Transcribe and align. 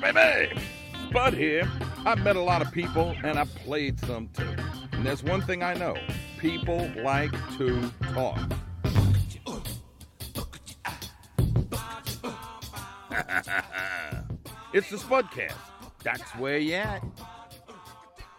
baby. 0.00 0.60
Bud 1.12 1.34
here. 1.34 1.70
I've 2.04 2.22
met 2.22 2.36
a 2.36 2.40
lot 2.40 2.62
of 2.62 2.72
people 2.72 3.14
and 3.22 3.38
I've 3.38 3.54
played 3.56 4.00
some 4.00 4.28
too. 4.28 4.54
And 4.92 5.04
there's 5.06 5.22
one 5.22 5.42
thing 5.42 5.62
I 5.62 5.74
know 5.74 5.96
people 6.38 6.90
like 7.02 7.32
to 7.58 7.92
talk. 8.14 8.38
it's 14.72 14.90
the 14.90 14.96
Spudcast. 14.96 15.54
That's 16.02 16.30
where 16.36 16.58
you 16.58 16.74
at. 16.74 17.04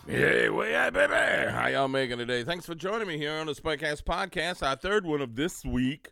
Hey, 0.08 0.50
where 0.50 0.70
you 0.70 0.76
at, 0.76 0.94
baby? 0.94 1.52
How 1.52 1.68
y'all 1.68 1.88
making 1.88 2.18
today? 2.18 2.44
Thanks 2.44 2.66
for 2.66 2.76
joining 2.76 3.08
me 3.08 3.18
here 3.18 3.34
on 3.34 3.46
the 3.46 3.54
Spudcast 3.54 4.04
podcast, 4.04 4.66
our 4.68 4.76
third 4.76 5.06
one 5.06 5.22
of 5.22 5.36
this 5.36 5.64
week. 5.64 6.10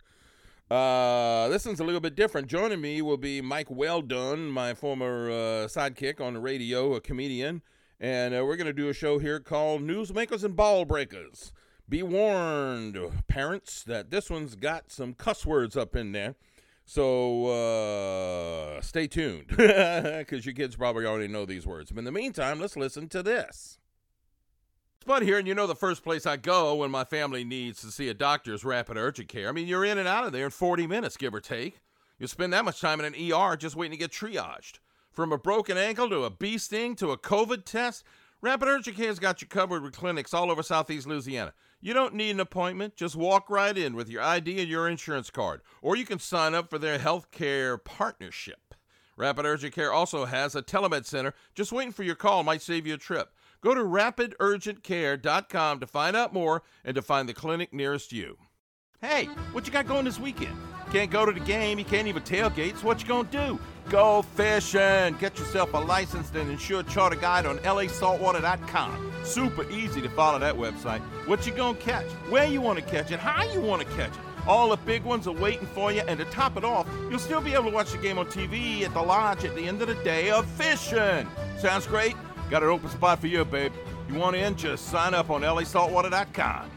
Uh, 0.71 1.49
this 1.49 1.65
one's 1.65 1.81
a 1.81 1.83
little 1.83 1.99
bit 1.99 2.15
different. 2.15 2.47
Joining 2.47 2.79
me 2.79 3.01
will 3.01 3.17
be 3.17 3.41
Mike 3.41 3.69
Weldon, 3.69 4.49
my 4.49 4.73
former 4.73 5.29
uh, 5.29 5.67
sidekick 5.67 6.21
on 6.21 6.35
the 6.35 6.39
radio, 6.39 6.93
a 6.93 7.01
comedian, 7.01 7.61
and 7.99 8.33
uh, 8.33 8.45
we're 8.45 8.55
going 8.55 8.67
to 8.67 8.73
do 8.73 8.87
a 8.87 8.93
show 8.93 9.19
here 9.19 9.41
called 9.41 9.81
Newsmakers 9.81 10.45
and 10.45 10.55
Ball 10.55 10.85
Breakers. 10.85 11.51
Be 11.89 12.01
warned, 12.01 12.97
parents, 13.27 13.83
that 13.83 14.11
this 14.11 14.29
one's 14.29 14.55
got 14.55 14.89
some 14.89 15.13
cuss 15.13 15.45
words 15.45 15.75
up 15.75 15.93
in 15.93 16.13
there. 16.13 16.35
So 16.85 17.47
uh, 17.47 18.79
stay 18.79 19.07
tuned 19.07 19.47
because 19.49 20.45
your 20.45 20.55
kids 20.55 20.77
probably 20.77 21.05
already 21.05 21.27
know 21.27 21.45
these 21.45 21.67
words. 21.67 21.91
But 21.91 21.99
in 21.99 22.05
the 22.05 22.13
meantime, 22.13 22.61
let's 22.61 22.77
listen 22.77 23.09
to 23.09 23.21
this. 23.21 23.77
Spud 25.01 25.23
here, 25.23 25.39
and 25.39 25.47
you 25.47 25.55
know 25.55 25.65
the 25.65 25.73
first 25.73 26.03
place 26.03 26.27
I 26.27 26.37
go 26.37 26.75
when 26.75 26.91
my 26.91 27.03
family 27.03 27.43
needs 27.43 27.81
to 27.81 27.87
see 27.87 28.07
a 28.07 28.13
doctor 28.13 28.53
is 28.53 28.63
rapid 28.63 28.97
urgent 28.97 29.29
care. 29.29 29.49
I 29.49 29.51
mean, 29.51 29.67
you're 29.67 29.83
in 29.83 29.97
and 29.97 30.07
out 30.07 30.25
of 30.27 30.31
there 30.31 30.45
in 30.45 30.51
40 30.51 30.85
minutes, 30.85 31.17
give 31.17 31.33
or 31.33 31.39
take. 31.39 31.81
You 32.19 32.27
spend 32.27 32.53
that 32.53 32.65
much 32.65 32.79
time 32.79 32.99
in 32.99 33.11
an 33.11 33.33
ER 33.33 33.55
just 33.55 33.75
waiting 33.75 33.97
to 33.97 33.97
get 33.97 34.11
triaged. 34.11 34.77
From 35.11 35.31
a 35.31 35.39
broken 35.39 35.75
ankle 35.75 36.07
to 36.09 36.23
a 36.23 36.29
bee 36.29 36.59
sting 36.59 36.95
to 36.97 37.09
a 37.09 37.17
COVID 37.17 37.65
test, 37.65 38.03
Rapid 38.41 38.67
Urgent 38.67 38.95
Care's 38.95 39.17
got 39.17 39.41
you 39.41 39.47
covered 39.47 39.81
with 39.81 39.95
clinics 39.95 40.35
all 40.35 40.51
over 40.51 40.61
Southeast 40.61 41.07
Louisiana. 41.07 41.53
You 41.81 41.95
don't 41.95 42.13
need 42.13 42.29
an 42.29 42.39
appointment, 42.39 42.95
just 42.95 43.15
walk 43.15 43.49
right 43.49 43.75
in 43.75 43.95
with 43.95 44.07
your 44.07 44.21
ID 44.21 44.59
and 44.59 44.69
your 44.69 44.87
insurance 44.87 45.31
card, 45.31 45.61
or 45.81 45.95
you 45.95 46.05
can 46.05 46.19
sign 46.19 46.53
up 46.53 46.69
for 46.69 46.77
their 46.77 46.99
healthcare 46.99 47.83
partnership. 47.83 48.75
Rapid 49.17 49.45
Urgent 49.45 49.73
Care 49.73 49.91
also 49.91 50.25
has 50.25 50.55
a 50.55 50.61
telemed 50.61 51.05
center. 51.05 51.33
Just 51.53 51.71
waiting 51.71 51.91
for 51.91 52.03
your 52.03 52.15
call 52.15 52.43
might 52.43 52.61
save 52.61 52.87
you 52.87 52.93
a 52.93 52.97
trip. 52.97 53.33
Go 53.61 53.75
to 53.75 53.81
rapidurgentcare.com 53.81 55.79
to 55.79 55.87
find 55.87 56.15
out 56.15 56.33
more 56.33 56.63
and 56.83 56.95
to 56.95 57.01
find 57.01 57.29
the 57.29 57.33
clinic 57.33 57.71
nearest 57.71 58.11
you. 58.11 58.37
Hey, 59.01 59.25
what 59.51 59.65
you 59.65 59.73
got 59.73 59.87
going 59.87 60.05
this 60.05 60.19
weekend? 60.19 60.55
Can't 60.91 61.09
go 61.09 61.25
to 61.25 61.31
the 61.31 61.39
game, 61.39 61.79
you 61.79 61.85
can't 61.85 62.07
even 62.07 62.21
tailgate, 62.23 62.77
so 62.77 62.85
what 62.85 63.01
you 63.01 63.07
gonna 63.07 63.27
do? 63.31 63.59
Go 63.89 64.21
fishing! 64.21 65.15
Get 65.19 65.39
yourself 65.39 65.73
a 65.73 65.77
licensed 65.77 66.35
and 66.35 66.51
insured 66.51 66.87
charter 66.87 67.15
guide 67.15 67.45
on 67.45 67.57
lasaltwater.com. 67.59 69.13
Super 69.23 69.69
easy 69.71 70.01
to 70.01 70.09
follow 70.09 70.37
that 70.39 70.55
website. 70.55 70.99
What 71.27 71.47
you 71.47 71.53
gonna 71.53 71.77
catch? 71.77 72.05
Where 72.29 72.45
you 72.45 72.61
wanna 72.61 72.81
catch 72.81 73.11
it? 73.11 73.19
How 73.19 73.43
you 73.51 73.61
wanna 73.61 73.85
catch 73.85 74.11
it? 74.11 74.47
All 74.47 74.69
the 74.69 74.77
big 74.77 75.03
ones 75.03 75.27
are 75.27 75.33
waiting 75.33 75.67
for 75.67 75.91
you, 75.91 76.01
and 76.07 76.19
to 76.19 76.25
top 76.25 76.57
it 76.57 76.63
off, 76.63 76.87
you'll 77.09 77.19
still 77.19 77.41
be 77.41 77.53
able 77.53 77.65
to 77.65 77.69
watch 77.71 77.91
the 77.91 77.97
game 77.99 78.17
on 78.17 78.25
TV 78.25 78.83
at 78.83 78.93
the 78.93 79.01
lodge 79.01 79.45
at 79.45 79.55
the 79.55 79.67
end 79.67 79.81
of 79.81 79.87
the 79.87 79.95
day 80.03 80.31
of 80.31 80.45
fishing. 80.45 81.27
Sounds 81.59 81.85
great? 81.87 82.15
Got 82.51 82.63
an 82.63 82.69
open 82.69 82.89
spot 82.89 83.19
for 83.19 83.27
you, 83.27 83.45
babe. 83.45 83.71
You 84.09 84.15
want 84.15 84.35
in? 84.35 84.57
Just 84.57 84.87
sign 84.87 85.13
up 85.13 85.29
on 85.29 85.41
lasaltwater.com. 85.41 86.69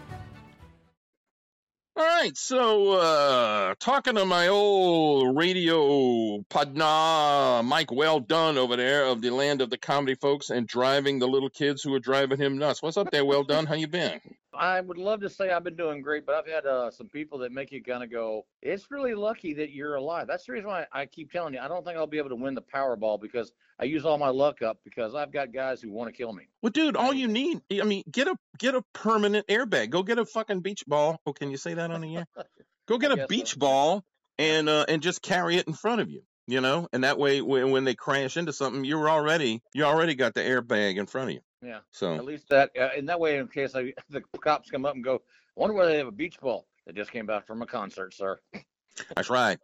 All 1.97 2.05
right, 2.05 2.37
so 2.37 2.93
uh 2.93 3.75
talking 3.81 4.15
to 4.15 4.25
my 4.25 4.47
old 4.47 5.37
radio 5.37 6.43
padna, 6.49 7.63
Mike 7.65 7.91
Weldon 7.91 8.57
over 8.57 8.77
there 8.77 9.05
of 9.07 9.21
the 9.21 9.31
land 9.31 9.61
of 9.63 9.71
the 9.71 9.77
comedy 9.79 10.15
folks 10.15 10.51
and 10.51 10.65
driving 10.65 11.19
the 11.19 11.27
little 11.27 11.51
kids 11.51 11.83
who 11.83 11.93
are 11.95 12.01
driving 12.01 12.39
him 12.39 12.57
nuts. 12.57 12.81
What's 12.81 12.97
up 12.97 13.11
there, 13.11 13.25
Well 13.25 13.43
Done? 13.43 13.67
How 13.67 13.75
you 13.75 13.89
been? 13.89 14.21
I 14.59 14.81
would 14.81 14.99
love 14.99 15.21
to 15.21 15.31
say 15.31 15.51
I've 15.51 15.65
been 15.65 15.77
doing 15.77 16.03
great, 16.03 16.27
but 16.27 16.35
I've 16.35 16.47
had 16.47 16.67
uh, 16.67 16.91
some 16.91 17.09
people 17.09 17.39
that 17.39 17.53
make 17.53 17.73
you 17.73 17.83
kind 17.83 18.03
of 18.03 18.11
go, 18.11 18.47
it's 18.63 18.91
really 18.91 19.15
lucky 19.15 19.55
that 19.55 19.71
you're 19.71 19.97
alive. 19.97 20.27
That's 20.27 20.47
the 20.47 20.53
reason 20.53 20.69
why 20.69 20.87
I 20.93 21.07
keep 21.07 21.33
telling 21.33 21.55
you, 21.55 21.61
I 21.61 21.69
don't 21.69 21.85
think 21.85 21.97
I'll 21.97 22.07
be 22.07 22.19
able 22.19 22.31
to 22.31 22.37
win 22.37 22.55
the 22.55 22.63
Powerball 22.63 23.21
because 23.21 23.53
I 23.79 23.85
use 23.85 24.05
all 24.05 24.19
my 24.19 24.29
luck 24.29 24.63
up 24.63 24.79
because 24.85 25.15
I've 25.15 25.33
got 25.33 25.53
guys 25.53 25.81
who 25.81 25.91
want 25.91 26.09
to 26.09 26.17
kill 26.17 26.33
me. 26.33 26.49
Well, 26.63 26.71
dude, 26.71 26.97
all 26.97 27.13
you 27.13 27.29
need, 27.29 27.61
I 27.73 27.85
mean, 27.85 28.05
get 28.11 28.29
a 28.29 28.37
get 28.59 28.75
a 28.75 28.83
permanent 28.93 29.47
airbag. 29.49 29.91
Go 29.91 30.03
get 30.03 30.19
a 30.19 30.25
fucking 30.25 30.61
beach 30.61 30.85
ball. 30.87 31.21
Oh, 31.27 31.33
can 31.33 31.51
you 31.51 31.57
say 31.57 31.75
that 31.75 31.91
on 31.91 32.01
the 32.01 32.17
air? 32.17 32.27
Go 32.87 32.99
get 32.99 33.19
a 33.19 33.27
beach 33.27 33.55
so. 33.55 33.59
ball 33.61 34.05
and 34.39 34.69
uh, 34.69 34.85
and 34.89 35.03
just 35.03 35.23
carry 35.23 35.57
it 35.57 35.67
in 35.67 35.73
front 35.73 36.01
of 36.01 36.11
you 36.11 36.23
you 36.47 36.61
know 36.61 36.89
and 36.93 37.05
that 37.05 37.19
way 37.19 37.41
when, 37.41 37.71
when 37.71 37.85
they 37.85 37.95
crash 37.95 38.37
into 38.37 38.53
something 38.53 38.85
you're 38.85 39.09
already 39.09 39.63
you 39.73 39.85
already 39.85 40.15
got 40.15 40.35
the 40.35 40.41
airbag 40.41 40.97
in 40.97 41.07
front 41.07 41.31
of 41.31 41.35
you 41.35 41.41
yeah. 41.65 41.81
So 41.91 42.15
at 42.15 42.25
least 42.25 42.49
that, 42.51 42.71
uh, 42.79 42.91
in 42.97 43.07
that 43.07 43.21
way, 43.21 43.39
in 43.39 43.49
case 43.49 43.75
I, 43.75 43.93
the 44.11 44.23
cops 44.41 44.71
come 44.71 44.85
up 44.85 44.95
and 44.95 45.05
go, 45.05 45.17
I 45.17 45.61
wonder 45.61 45.75
where 45.75 45.87
they 45.87 45.99
have 45.99 46.07
a 46.07 46.13
beach 46.13 46.41
ball 46.41 46.67
that 46.87 46.95
just 46.95 47.11
came 47.11 47.27
back 47.27 47.47
from 47.47 47.63
a 47.63 47.67
concert, 47.67 48.15
sir. 48.15 48.39
That's 49.17 49.31
right. 49.31 49.59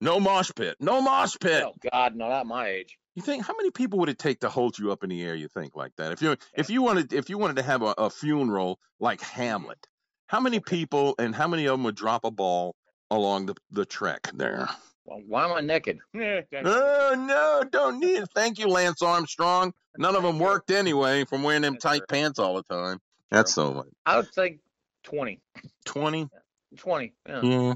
No 0.00 0.20
mosh 0.20 0.50
pit. 0.54 0.76
No 0.80 1.00
mosh 1.00 1.36
pit. 1.40 1.64
Oh 1.64 1.74
God, 1.92 2.16
no, 2.16 2.28
not 2.28 2.46
my 2.46 2.68
age. 2.68 2.98
You 3.14 3.22
think 3.22 3.44
how 3.44 3.54
many 3.56 3.70
people 3.70 3.98
would 4.00 4.08
it 4.08 4.18
take 4.18 4.40
to 4.40 4.48
hold 4.48 4.78
you 4.78 4.90
up 4.90 5.04
in 5.04 5.10
the 5.10 5.22
air? 5.22 5.34
You 5.34 5.48
think 5.48 5.76
like 5.76 5.94
that? 5.96 6.12
If 6.12 6.22
you 6.22 6.36
if 6.54 6.70
you 6.70 6.82
wanted 6.82 7.12
if 7.12 7.28
you 7.30 7.38
wanted 7.38 7.56
to 7.56 7.62
have 7.62 7.82
a, 7.82 7.94
a 7.98 8.10
funeral 8.10 8.78
like 8.98 9.20
Hamlet, 9.20 9.86
how 10.26 10.40
many 10.40 10.60
people 10.60 11.14
and 11.18 11.34
how 11.34 11.46
many 11.46 11.66
of 11.66 11.72
them 11.72 11.84
would 11.84 11.94
drop 11.94 12.24
a 12.24 12.30
ball 12.30 12.74
along 13.10 13.46
the 13.46 13.54
the 13.70 13.84
trek 13.84 14.30
there? 14.34 14.68
Well, 15.04 15.20
why 15.26 15.44
am 15.44 15.52
I 15.52 15.60
naked? 15.60 15.98
oh 16.14 17.14
no, 17.18 17.64
don't 17.70 17.98
need 17.98 18.18
it. 18.18 18.28
Thank 18.34 18.58
you, 18.58 18.68
Lance 18.68 19.02
Armstrong. 19.02 19.72
None 19.98 20.14
of 20.16 20.22
them 20.22 20.38
worked 20.38 20.70
anyway 20.70 21.24
from 21.24 21.42
wearing 21.42 21.62
them 21.62 21.76
tight 21.76 22.02
pants 22.08 22.38
all 22.38 22.54
the 22.54 22.62
time. 22.62 22.98
That's 23.30 23.52
so 23.52 23.74
much. 23.74 23.88
I 24.06 24.16
would 24.16 24.32
say 24.32 24.58
twenty. 25.02 25.40
Twenty. 25.84 26.28
Twenty. 26.76 27.14
Yeah. 27.28 27.42
yeah. 27.42 27.74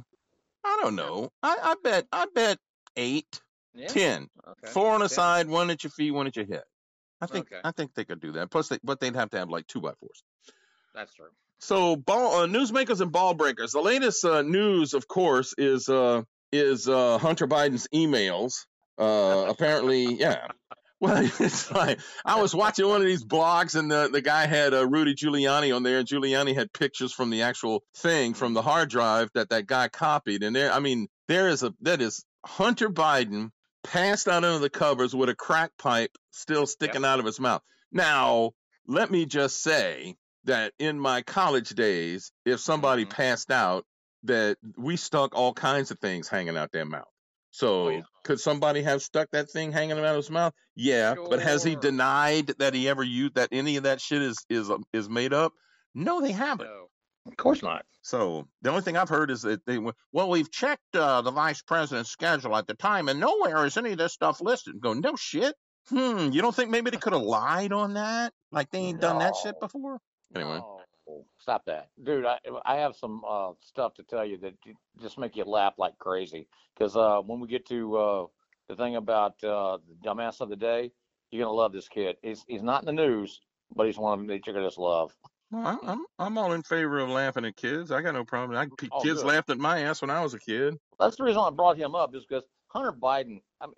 I 0.65 0.79
don't 0.83 0.97
know. 0.97 1.31
I, 1.43 1.57
I 1.63 1.75
bet. 1.83 2.07
I 2.13 2.27
bet 2.35 2.59
eight. 2.97 3.41
Yeah. 3.75 3.89
Ten. 3.89 4.29
Okay. 4.47 4.73
Four 4.73 4.93
on 4.93 5.01
the 5.01 5.09
side, 5.09 5.49
one 5.49 5.71
at 5.71 5.85
your 5.85 5.91
feet, 5.91 6.13
one 6.13 6.27
at 6.27 6.37
your 6.37 6.47
head. 6.47 6.63
I 7.21 7.27
think. 7.27 7.47
Okay. 7.53 7.61
I 7.63 7.73
think 7.73 7.95
they 7.95 8.05
could 8.05 8.21
do 8.21 8.33
that. 8.33 8.51
Plus, 8.51 8.69
they, 8.69 8.79
but 8.83 9.01
they'd 9.01 9.17
have 9.17 9.31
to 9.31 9.39
have 9.39 9.51
like 9.51 9.67
two 9.67 9.81
by 9.81 9.93
fours. 10.01 10.23
That's 10.95 11.13
true. 11.15 11.29
So, 11.59 11.97
ball 11.97 12.43
uh, 12.43 12.47
newsmakers 12.47 13.01
and 13.01 13.11
ball 13.11 13.35
breakers. 13.35 13.73
The 13.73 13.81
latest 13.81 14.25
uh, 14.25 14.43
news, 14.43 14.95
of 14.95 15.09
course, 15.09 15.55
is 15.57 15.89
uh, 15.89 16.23
is 16.53 16.89
uh, 16.89 17.19
Hunter 17.19 17.47
Biden's 17.47 17.89
emails. 17.95 18.67
Uh, 18.99 19.47
apparently, 19.49 20.15
yeah. 20.15 20.49
Well, 20.99 21.31
it's 21.41 21.71
like 21.71 22.01
I 22.25 22.41
was 22.41 22.55
watching 22.55 22.89
one 22.89 23.03
of 23.03 23.07
these 23.07 23.23
blogs, 23.23 23.79
and 23.79 23.91
the, 23.91 24.09
the 24.11 24.23
guy 24.23 24.47
had 24.47 24.73
uh, 24.73 24.87
Rudy 24.89 25.15
Giuliani 25.15 25.77
on 25.77 25.83
there, 25.83 25.99
and 25.99 26.09
Giuliani 26.09 26.55
had 26.55 26.73
pictures 26.73 27.13
from 27.13 27.29
the 27.29 27.43
actual 27.43 27.83
thing 27.99 28.33
from 28.33 28.55
the 28.55 28.63
hard 28.63 28.89
drive 28.89 29.29
that 29.35 29.51
that 29.51 29.67
guy 29.67 29.89
copied. 29.89 30.43
And 30.43 30.57
there, 30.57 30.73
I 30.73 30.81
mean, 30.81 31.09
there 31.29 31.51
is 31.51 31.63
a 31.63 31.75
that 31.83 32.01
is 32.01 32.25
Hunter 32.47 32.89
Biden 32.89 33.51
passed 33.85 34.27
out 34.27 34.43
under 34.43 34.59
the 34.59 34.71
covers 34.71 35.15
with 35.15 35.29
a 35.29 35.35
crack 35.35 35.73
pipe 35.79 36.17
still 36.31 36.67
sticking 36.67 37.03
yep. 37.03 37.11
out 37.11 37.19
of 37.21 37.27
his 37.27 37.39
mouth. 37.39 37.63
Now, 37.93 38.53
let 38.87 39.11
me 39.11 39.27
just 39.27 39.63
say 39.63 40.17
that 40.45 40.73
in 40.79 40.99
my 40.99 41.23
college 41.23 41.71
days, 41.71 42.33
if 42.45 42.61
somebody 42.61 43.03
mm-hmm. 43.03 43.13
passed 43.13 43.51
out, 43.51 43.85
that 44.27 44.57
we 44.77 44.97
stuck 44.97 45.35
all 45.35 45.53
kinds 45.53 45.91
of 45.91 45.99
things 45.99 46.29
hanging 46.29 46.57
out 46.57 46.73
their 46.73 46.85
mouth. 46.85 47.05
So 47.51 47.87
oh, 47.87 47.89
yeah. 47.89 48.01
could 48.23 48.39
somebody 48.39 48.83
have 48.83 49.01
stuck 49.01 49.31
that 49.33 49.51
thing 49.51 49.73
hanging 49.73 49.99
out 49.99 50.05
of 50.05 50.17
his 50.17 50.31
mouth? 50.31 50.53
Yeah, 50.75 51.15
sure. 51.15 51.29
but 51.31 51.41
has 51.41 51.65
he 51.65 51.75
denied 51.75 52.49
that 52.59 52.75
he 52.75 52.89
ever 52.89 53.03
used 53.03 53.37
that 53.37 53.49
any 53.51 53.77
of 53.77 53.85
that 53.85 54.01
shit 54.01 54.21
is 54.21 54.45
is 54.51 54.71
um, 54.71 54.85
is 54.93 55.09
made 55.09 55.33
up? 55.33 55.53
No, 55.95 56.21
they 56.21 56.33
haven't. 56.33 56.67
No. 56.67 56.89
Of 57.27 57.37
course 57.37 57.63
not. 57.63 57.85
So 58.03 58.47
the 58.63 58.71
only 58.71 58.83
thing 58.83 58.97
I've 58.97 59.09
heard 59.09 59.31
is 59.31 59.43
that 59.43 59.65
they 59.67 59.79
went, 59.79 59.97
well, 60.13 60.29
we've 60.29 60.51
checked 60.51 60.95
uh, 60.95 61.23
the 61.23 61.31
vice 61.31 61.63
president's 61.63 62.11
schedule 62.11 62.55
at 62.55 62.67
the 62.67 62.75
time, 62.75 63.09
and 63.09 63.19
nowhere 63.19 63.65
is 63.65 63.77
any 63.77 63.93
of 63.93 63.99
this 63.99 64.13
stuff 64.13 64.41
listed. 64.41 64.81
Go, 64.81 64.93
no 64.93 65.17
shit. 65.17 65.55
Hmm, 65.89 66.31
you 66.33 66.43
don't 66.43 66.55
think 66.55 66.71
maybe 66.71 66.91
they 66.91 66.99
could 66.99 67.15
have 67.15 67.23
lied 67.23 67.73
on 67.73 67.95
that? 67.95 68.33
Like 68.53 68.71
they 68.71 68.81
ain't 68.81 69.01
no. 69.01 69.09
done 69.09 69.19
that 69.21 69.35
shit 69.37 69.59
before? 69.61 69.99
Anyway. 70.35 70.59
No 70.59 70.76
stop 71.39 71.65
that, 71.67 71.89
dude. 72.03 72.25
I 72.25 72.39
I 72.65 72.77
have 72.77 72.97
some 72.97 73.23
uh, 73.29 73.53
stuff 73.61 73.95
to 73.95 74.03
tell 74.03 74.25
you 74.25 74.39
that 74.39 74.55
just 75.01 75.19
make 75.19 75.37
you 75.37 75.45
laugh 75.45 75.75
like 75.79 75.99
crazy. 75.99 76.49
Because 76.75 76.97
uh, 76.97 77.21
when 77.25 77.41
we 77.41 77.49
get 77.49 77.67
to 77.67 77.97
uh, 77.97 78.27
the 78.69 78.77
thing 78.77 78.97
about 78.97 79.43
uh, 79.45 79.79
the 79.89 80.09
dumbass 80.09 80.41
of 80.41 80.49
the 80.49 80.57
day, 80.57 80.93
you're 81.31 81.45
gonna 81.45 81.57
love 81.57 81.73
this 81.73 81.89
kid. 81.89 82.17
He's 82.23 82.45
he's 82.49 82.63
not 82.63 82.83
in 82.83 82.87
the 82.87 82.93
news, 82.93 83.41
but 83.75 83.87
he's 83.87 83.99
one 83.99 84.13
of 84.13 84.19
them 84.19 84.29
that 84.29 84.47
you're 84.47 84.55
gonna 84.55 84.67
just 84.67 84.79
love. 84.79 85.15
Well, 85.51 85.79
I'm 85.85 86.05
I'm 86.19 86.39
all 86.39 86.53
in 86.53 86.63
favor 86.63 86.99
of 86.99 87.09
laughing 87.09 87.45
at 87.45 87.57
kids. 87.57 87.93
I 87.93 88.03
got 88.03 88.15
no 88.15 88.25
problem. 88.25 88.59
I, 88.59 88.67
oh, 88.93 89.01
kids 89.01 89.23
laughed 89.23 89.51
at 89.51 89.59
my 89.59 89.81
ass 89.81 90.01
when 90.03 90.11
I 90.11 90.23
was 90.23 90.35
a 90.35 90.39
kid. 90.39 90.77
That's 90.99 91.17
the 91.17 91.25
reason 91.25 91.41
I 91.41 91.51
brought 91.51 91.77
him 91.77 91.95
up, 91.95 92.15
is 92.15 92.25
because 92.29 92.45
Hunter 92.69 92.93
Biden. 92.93 93.41
I 93.61 93.67
mean, 93.67 93.75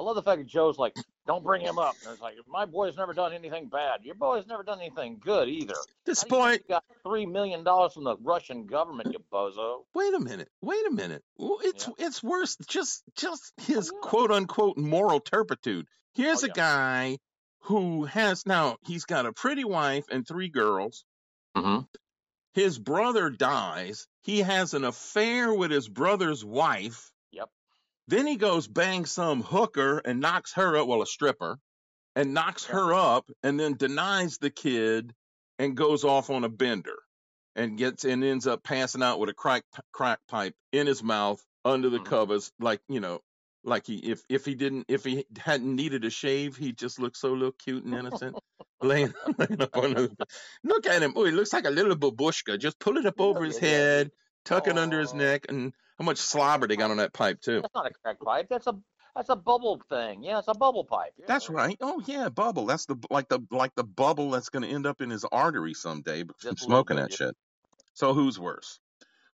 I 0.00 0.02
love 0.02 0.14
the 0.16 0.22
fact 0.22 0.38
that 0.38 0.46
Joe's 0.46 0.78
like, 0.78 0.96
don't 1.26 1.44
bring 1.44 1.60
him 1.60 1.78
up. 1.78 1.94
And 2.04 2.12
it's 2.14 2.22
like, 2.22 2.36
my 2.48 2.64
boy's 2.64 2.96
never 2.96 3.12
done 3.12 3.34
anything 3.34 3.68
bad. 3.68 4.00
Your 4.02 4.14
boy's 4.14 4.46
never 4.46 4.62
done 4.62 4.80
anything 4.80 5.20
good 5.22 5.46
either. 5.48 5.74
This 6.06 6.24
point, 6.24 6.62
you 6.66 6.74
got 6.74 6.84
three 7.04 7.26
million 7.26 7.64
dollars 7.64 7.92
from 7.92 8.04
the 8.04 8.16
Russian 8.16 8.64
government, 8.66 9.12
you 9.12 9.18
bozo. 9.30 9.80
Wait 9.94 10.14
a 10.14 10.18
minute. 10.18 10.48
Wait 10.62 10.86
a 10.86 10.90
minute. 10.90 11.22
It's 11.38 11.86
it's 11.98 12.22
worse. 12.22 12.56
Just 12.66 13.02
just 13.16 13.52
his 13.58 13.90
Oh, 13.90 13.94
yeah. 13.94 14.08
quote 14.08 14.30
unquote 14.30 14.78
moral 14.78 15.20
turpitude. 15.20 15.86
Here's 16.14 16.42
Oh, 16.42 16.46
a 16.46 16.50
guy 16.50 17.18
who 17.64 18.06
has 18.06 18.46
now 18.46 18.78
he's 18.86 19.04
got 19.04 19.26
a 19.26 19.34
pretty 19.34 19.64
wife 19.64 20.06
and 20.10 20.26
three 20.26 20.48
girls. 20.48 21.04
Mm-hmm. 21.54 21.80
His 22.54 22.78
brother 22.78 23.28
dies. 23.28 24.06
He 24.22 24.40
has 24.40 24.72
an 24.72 24.84
affair 24.84 25.52
with 25.52 25.70
his 25.70 25.88
brother's 25.88 26.42
wife. 26.44 27.12
Then 28.10 28.26
he 28.26 28.34
goes 28.34 28.66
bang 28.66 29.06
some 29.06 29.40
hooker 29.40 29.98
and 29.98 30.18
knocks 30.18 30.54
her 30.54 30.76
up, 30.76 30.88
well, 30.88 31.00
a 31.00 31.06
stripper, 31.06 31.60
and 32.16 32.34
knocks 32.34 32.66
Yeah. 32.66 32.72
her 32.74 32.92
up, 32.92 33.30
and 33.44 33.58
then 33.58 33.74
denies 33.76 34.38
the 34.38 34.50
kid 34.50 35.14
and 35.60 35.76
goes 35.76 36.02
off 36.02 36.28
on 36.28 36.42
a 36.42 36.48
bender 36.48 36.98
and 37.54 37.78
gets 37.78 38.04
and 38.04 38.24
ends 38.24 38.48
up 38.48 38.64
passing 38.64 39.04
out 39.04 39.20
with 39.20 39.28
a 39.30 39.32
crack 39.32 39.62
crack 39.92 40.18
pipe 40.26 40.56
in 40.72 40.88
his 40.88 41.04
mouth 41.04 41.40
under 41.64 41.88
the 41.88 42.00
Mhm. 42.00 42.04
covers, 42.06 42.50
like 42.58 42.80
you 42.88 42.98
know, 42.98 43.20
like 43.62 43.86
he 43.86 43.98
if 43.98 44.22
if 44.28 44.44
he 44.44 44.56
didn't 44.56 44.86
if 44.88 45.04
he 45.04 45.24
hadn't 45.38 45.76
needed 45.76 46.04
a 46.04 46.10
shave, 46.10 46.56
he 46.56 46.72
just 46.72 46.98
looked 46.98 47.16
so 47.16 47.32
little 47.32 47.52
cute 47.52 47.84
and 47.84 47.94
innocent, 47.94 48.36
laying, 48.82 49.14
laying 49.38 49.60
up 49.62 49.76
on 49.76 49.94
the. 49.94 50.16
Look 50.64 50.86
at 50.86 51.00
him! 51.00 51.12
Oh, 51.14 51.26
he 51.26 51.30
looks 51.30 51.52
like 51.52 51.64
a 51.64 51.70
little 51.70 51.94
babushka. 51.94 52.58
Just 52.58 52.80
pull 52.80 52.96
it 52.96 53.06
up 53.06 53.20
over 53.20 53.44
his 53.44 53.58
head, 53.58 54.10
tuck 54.44 54.66
it 54.66 54.76
under 54.78 54.98
his 54.98 55.14
neck, 55.14 55.46
and 55.48 55.72
how 56.00 56.06
much 56.06 56.18
slobber 56.18 56.66
they 56.66 56.76
got 56.76 56.90
on 56.90 56.96
that 56.96 57.12
pipe 57.12 57.40
too. 57.40 57.60
That's 57.60 57.74
not 57.74 57.86
a 57.86 57.90
crack 58.02 58.20
pipe. 58.20 58.46
That's 58.48 58.66
a 58.66 58.74
that's 59.14 59.28
a 59.28 59.36
bubble 59.36 59.82
thing. 59.88 60.22
Yeah, 60.22 60.38
it's 60.38 60.48
a 60.48 60.54
bubble 60.54 60.84
pipe. 60.84 61.12
Yeah. 61.18 61.26
That's 61.28 61.50
right. 61.50 61.76
Oh 61.80 62.02
yeah, 62.06 62.28
bubble. 62.30 62.64
That's 62.66 62.86
the 62.86 62.96
like 63.10 63.28
the 63.28 63.40
like 63.50 63.74
the 63.74 63.84
bubble 63.84 64.30
that's 64.30 64.48
going 64.48 64.62
to 64.62 64.68
end 64.68 64.86
up 64.86 65.00
in 65.02 65.10
his 65.10 65.24
artery 65.30 65.74
someday 65.74 66.22
from 66.22 66.34
Just 66.40 66.44
a 66.44 66.48
little 66.48 66.66
smoking 66.68 66.96
bit, 66.96 67.02
that 67.02 67.20
yeah. 67.20 67.26
shit. 67.26 67.36
So 67.94 68.14
who's 68.14 68.38
worse? 68.38 68.80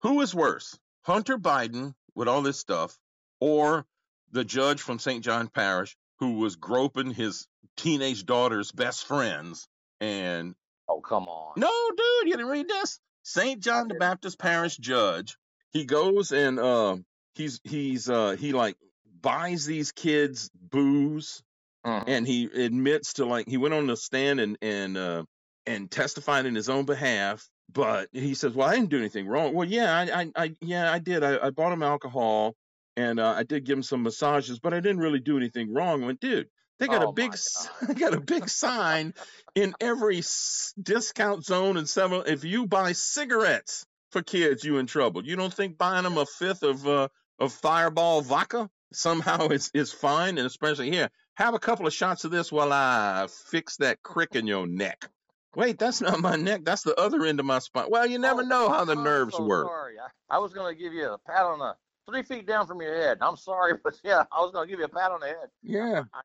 Who 0.02 0.20
is 0.22 0.34
worse? 0.34 0.78
Hunter 1.02 1.36
Biden 1.36 1.94
with 2.14 2.28
all 2.28 2.40
this 2.40 2.58
stuff, 2.58 2.96
or 3.40 3.84
the 4.32 4.44
judge 4.44 4.80
from 4.80 4.98
St. 4.98 5.22
John 5.22 5.48
Parish 5.48 5.96
who 6.20 6.38
was 6.38 6.56
groping 6.56 7.10
his 7.10 7.46
teenage 7.76 8.24
daughter's 8.24 8.72
best 8.72 9.04
friends 9.06 9.68
and 10.00 10.54
Oh 10.88 11.00
come 11.00 11.24
on. 11.24 11.54
no, 11.56 11.70
dude, 11.90 12.28
you 12.28 12.32
didn't 12.36 12.46
read 12.46 12.68
this. 12.68 13.00
St. 13.24 13.60
John 13.60 13.88
the. 13.88 13.94
Baptist 13.94 14.38
Parish 14.38 14.76
judge. 14.76 15.36
He 15.74 15.84
goes 15.84 16.32
and 16.32 16.58
uh, 16.58 16.96
he's 17.34 17.60
he's 17.64 18.08
uh, 18.08 18.36
he 18.38 18.52
like 18.54 18.76
buys 19.20 19.66
these 19.66 19.92
kids 19.92 20.50
booze 20.54 21.42
Mhm. 21.86 22.04
and 22.06 22.26
he 22.26 22.44
admits 22.46 23.14
to 23.14 23.26
like 23.26 23.46
he 23.46 23.58
went 23.58 23.74
on 23.74 23.86
the 23.86 23.96
stand 23.96 24.40
and 24.40 24.56
and 24.62 24.96
uh 24.96 25.24
and 25.66 25.90
testified 25.90 26.46
in 26.46 26.54
his 26.54 26.70
own 26.70 26.86
behalf 26.86 27.46
but 27.70 28.08
he 28.12 28.34
says 28.34 28.54
well 28.54 28.68
i 28.68 28.74
didn't 28.74 28.88
do 28.88 28.98
anything 28.98 29.26
wrong 29.26 29.52
well 29.52 29.68
yeah 29.68 29.94
i 29.94 30.22
i, 30.22 30.32
I 30.34 30.56
yeah 30.62 30.90
i 30.90 30.98
did 30.98 31.22
I, 31.22 31.46
I 31.46 31.50
bought 31.50 31.72
him 31.72 31.82
alcohol 31.82 32.54
and 32.96 33.20
uh, 33.20 33.34
i 33.36 33.42
did 33.42 33.64
give 33.66 33.76
him 33.76 33.82
some 33.82 34.02
massages 34.02 34.60
but 34.60 34.72
i 34.72 34.80
didn't 34.80 35.00
really 35.00 35.20
do 35.20 35.36
anything 35.36 35.74
wrong 35.74 36.02
I 36.02 36.06
went 36.06 36.20
dude 36.20 36.48
they 36.78 36.88
got 36.88 37.02
Oh, 37.02 37.10
a 37.10 37.12
big 37.12 37.28
my 37.28 37.34
s- 37.34 37.68
God. 37.80 37.88
they 37.88 37.94
got 38.00 38.14
a 38.14 38.20
big 38.20 38.48
sign 38.48 39.12
in 39.54 39.74
every 39.80 40.18
s- 40.18 40.72
discount 40.82 41.44
zone 41.44 41.76
and 41.76 41.86
several 41.88 42.22
if 42.22 42.44
you 42.44 42.66
buy 42.66 42.92
cigarettes 42.92 43.84
for 44.14 44.22
kids 44.22 44.64
you 44.64 44.78
in 44.78 44.86
trouble 44.86 45.24
you 45.26 45.36
don't 45.36 45.52
think 45.52 45.76
buying 45.76 46.04
them 46.04 46.16
a 46.16 46.24
fifth 46.24 46.62
of 46.62 46.86
uh 46.86 47.08
of 47.38 47.52
fireball 47.52 48.22
vodka 48.22 48.70
somehow 48.92 49.48
is 49.50 49.70
is 49.74 49.92
fine 49.92 50.38
and 50.38 50.46
especially 50.46 50.90
here 50.90 51.10
have 51.36 51.52
a 51.54 51.58
couple 51.58 51.86
of 51.86 51.92
shots 51.92 52.24
of 52.24 52.30
this 52.30 52.52
while 52.52 52.72
I 52.72 53.26
fix 53.50 53.78
that 53.78 54.00
crick 54.04 54.36
in 54.36 54.46
your 54.46 54.68
neck. 54.68 55.08
Wait, 55.56 55.80
that's 55.80 56.00
not 56.00 56.20
my 56.20 56.36
neck. 56.36 56.60
That's 56.64 56.82
the 56.82 56.94
other 56.94 57.24
end 57.26 57.40
of 57.40 57.46
my 57.46 57.58
spine. 57.58 57.86
Well, 57.88 58.06
you 58.06 58.18
never 58.20 58.42
Oh, 58.42 58.46
know 58.46 58.68
how 58.68 58.84
the 58.84 58.92
I'm 58.92 59.02
nerves 59.02 59.34
so 59.36 59.42
work. 59.42 59.66
Sorry. 59.66 59.94
I, 59.98 60.36
I 60.36 60.38
was 60.38 60.52
going 60.52 60.72
to 60.72 60.80
give 60.80 60.92
you 60.92 61.08
a 61.08 61.18
pat 61.18 61.42
on 61.44 61.58
the 61.58 61.74
three 62.08 62.22
feet 62.22 62.46
down 62.46 62.68
from 62.68 62.80
your 62.80 62.94
head. 62.94 63.18
I'm 63.20 63.36
sorry, 63.36 63.72
but 63.84 63.94
yeah, 64.04 64.22
I 64.30 64.42
was 64.42 64.52
going 64.52 64.68
to 64.68 64.70
give 64.70 64.78
you 64.78 64.84
a 64.84 64.88
pat 64.88 65.10
on 65.10 65.18
the 65.20 65.26
head. 65.26 65.48
Yeah. 65.64 66.02
I, 66.14 66.20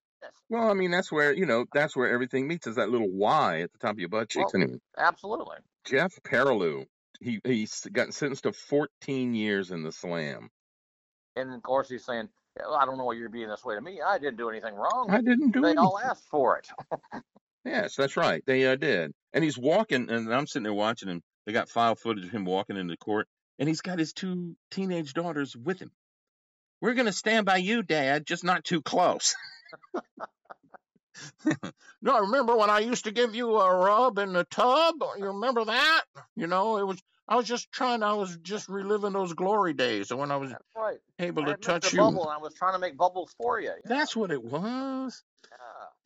Well, 0.50 0.70
I 0.70 0.76
mean, 0.76 0.92
that's 0.92 1.12
where, 1.12 1.34
you 1.34 1.48
know, 1.48 1.66
that's 1.74 1.96
where 1.96 2.12
everything 2.14 2.48
meets 2.48 2.68
is 2.68 2.76
that 2.76 2.90
little 2.92 3.10
Y 3.10 3.62
at 3.62 3.72
the 3.72 3.80
top 3.80 3.94
of 3.94 4.00
your 4.00 4.10
butt 4.10 4.30
cheeks. 4.30 4.52
Well- 4.54 4.62
Anyway, 4.62 4.80
absolutely. 4.96 5.58
Jeff 5.86 6.14
Perilloux, 6.24 6.86
he, 7.20 7.40
he's 7.44 7.82
gotten 7.92 8.12
sentenced 8.12 8.44
to 8.44 8.54
14 8.54 9.34
years 9.34 9.72
in 9.72 9.84
the 9.84 9.92
slam. 9.92 10.50
And 11.36 11.54
of 11.54 11.62
course, 11.64 11.90
he's 11.90 12.06
saying, 12.06 12.30
I 12.58 12.86
don't 12.86 12.98
know 12.98 13.06
why 13.06 13.14
you're 13.14 13.30
being 13.30 13.50
this 13.50 13.64
way 13.64 13.76
to 13.76 13.82
me. 13.82 14.00
I 14.06 14.18
didn't 14.18 14.38
do 14.38 14.50
anything 14.50 14.76
wrong. 14.76 15.08
I 15.10 15.22
didn't 15.22 15.52
do 15.52 15.60
it. 15.60 15.62
they 15.62 15.68
anything. 15.70 15.80
all 15.80 16.00
asked 16.00 16.28
for 16.30 16.58
it. 16.58 16.68
Yes, 17.66 17.96
that's 17.96 18.18
right. 18.18 18.44
They 18.46 18.66
uh, 18.66 18.76
did. 18.76 19.12
And 19.34 19.44
he's 19.44 19.58
walking, 19.58 20.10
and 20.10 20.34
I'm 20.34 20.48
sitting 20.48 20.64
there 20.64 20.74
watching 20.74 21.10
him. 21.10 21.22
They 21.46 21.52
got 21.54 21.70
file 21.70 21.96
footage 21.96 22.26
of 22.26 22.32
him 22.32 22.46
walking 22.46 22.78
into 22.78 22.96
court, 22.98 23.28
and 23.58 23.68
he's 23.68 23.82
got 23.82 24.00
his 24.00 24.14
two 24.14 24.56
teenage 24.72 25.14
daughters 25.14 25.56
with 25.56 25.80
him. 25.80 25.92
We're 26.82 26.94
going 26.94 27.08
to 27.08 27.14
stand 27.14 27.46
by 27.46 27.58
you, 27.58 27.84
Dad, 27.84 28.26
just 28.26 28.44
not 28.44 28.64
too 28.64 28.82
close. 28.82 29.36
no, 32.02 32.16
I 32.16 32.20
remember 32.20 32.56
when 32.56 32.70
I 32.70 32.80
used 32.80 33.06
to 33.06 33.12
give 33.12 33.36
you 33.36 33.58
a 33.58 33.76
rub 33.76 34.18
in 34.20 34.34
the 34.34 34.44
tub? 34.46 34.96
You 35.18 35.28
remember 35.28 35.66
that? 35.66 36.02
You 36.36 36.48
know, 36.48 36.78
it 36.78 36.88
was. 36.88 37.00
I 37.28 37.36
was 37.36 37.46
just 37.46 37.72
trying. 37.72 38.02
I 38.02 38.14
was 38.14 38.38
just 38.42 38.70
reliving 38.70 39.14
those 39.14 39.34
glory 39.34 39.74
days, 39.74 40.12
when 40.12 40.32
I 40.32 40.38
was 40.38 40.52
right. 40.76 40.98
able 41.20 41.44
I 41.44 41.54
to 41.54 41.58
touch 41.58 41.94
you. 41.94 42.00
bubble, 42.00 42.28
I 42.28 42.38
was 42.38 42.56
trying 42.56 42.74
to 42.74 42.80
make 42.80 42.98
bubbles 42.98 43.32
for 43.38 43.60
you. 43.60 43.68
Yeah. 43.70 43.74
That's 43.86 44.16
what 44.16 44.32
it 44.32 44.44
was. 44.44 45.22
Yeah. 45.52 45.58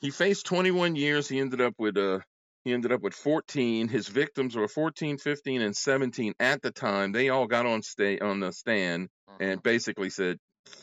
He 0.01 0.09
faced 0.09 0.45
21 0.47 0.97
years. 0.97 1.29
He 1.29 1.39
ended 1.39 1.61
up 1.61 1.75
with 1.77 1.97
uh 1.97 2.19
he 2.65 2.73
ended 2.73 2.91
up 2.91 3.01
with 3.01 3.13
14. 3.13 3.87
His 3.87 4.07
victims 4.09 4.55
were 4.55 4.67
14, 4.67 5.17
15, 5.17 5.61
and 5.61 5.75
17 5.75 6.33
at 6.39 6.61
the 6.61 6.71
time. 6.71 7.11
They 7.13 7.29
all 7.29 7.47
got 7.47 7.65
on 7.65 7.83
stay 7.83 8.19
on 8.19 8.39
the 8.41 8.51
stand 8.51 9.07
Mhm. 9.29 9.35
and 9.39 9.63
basically 9.63 10.09
said, 10.09 10.37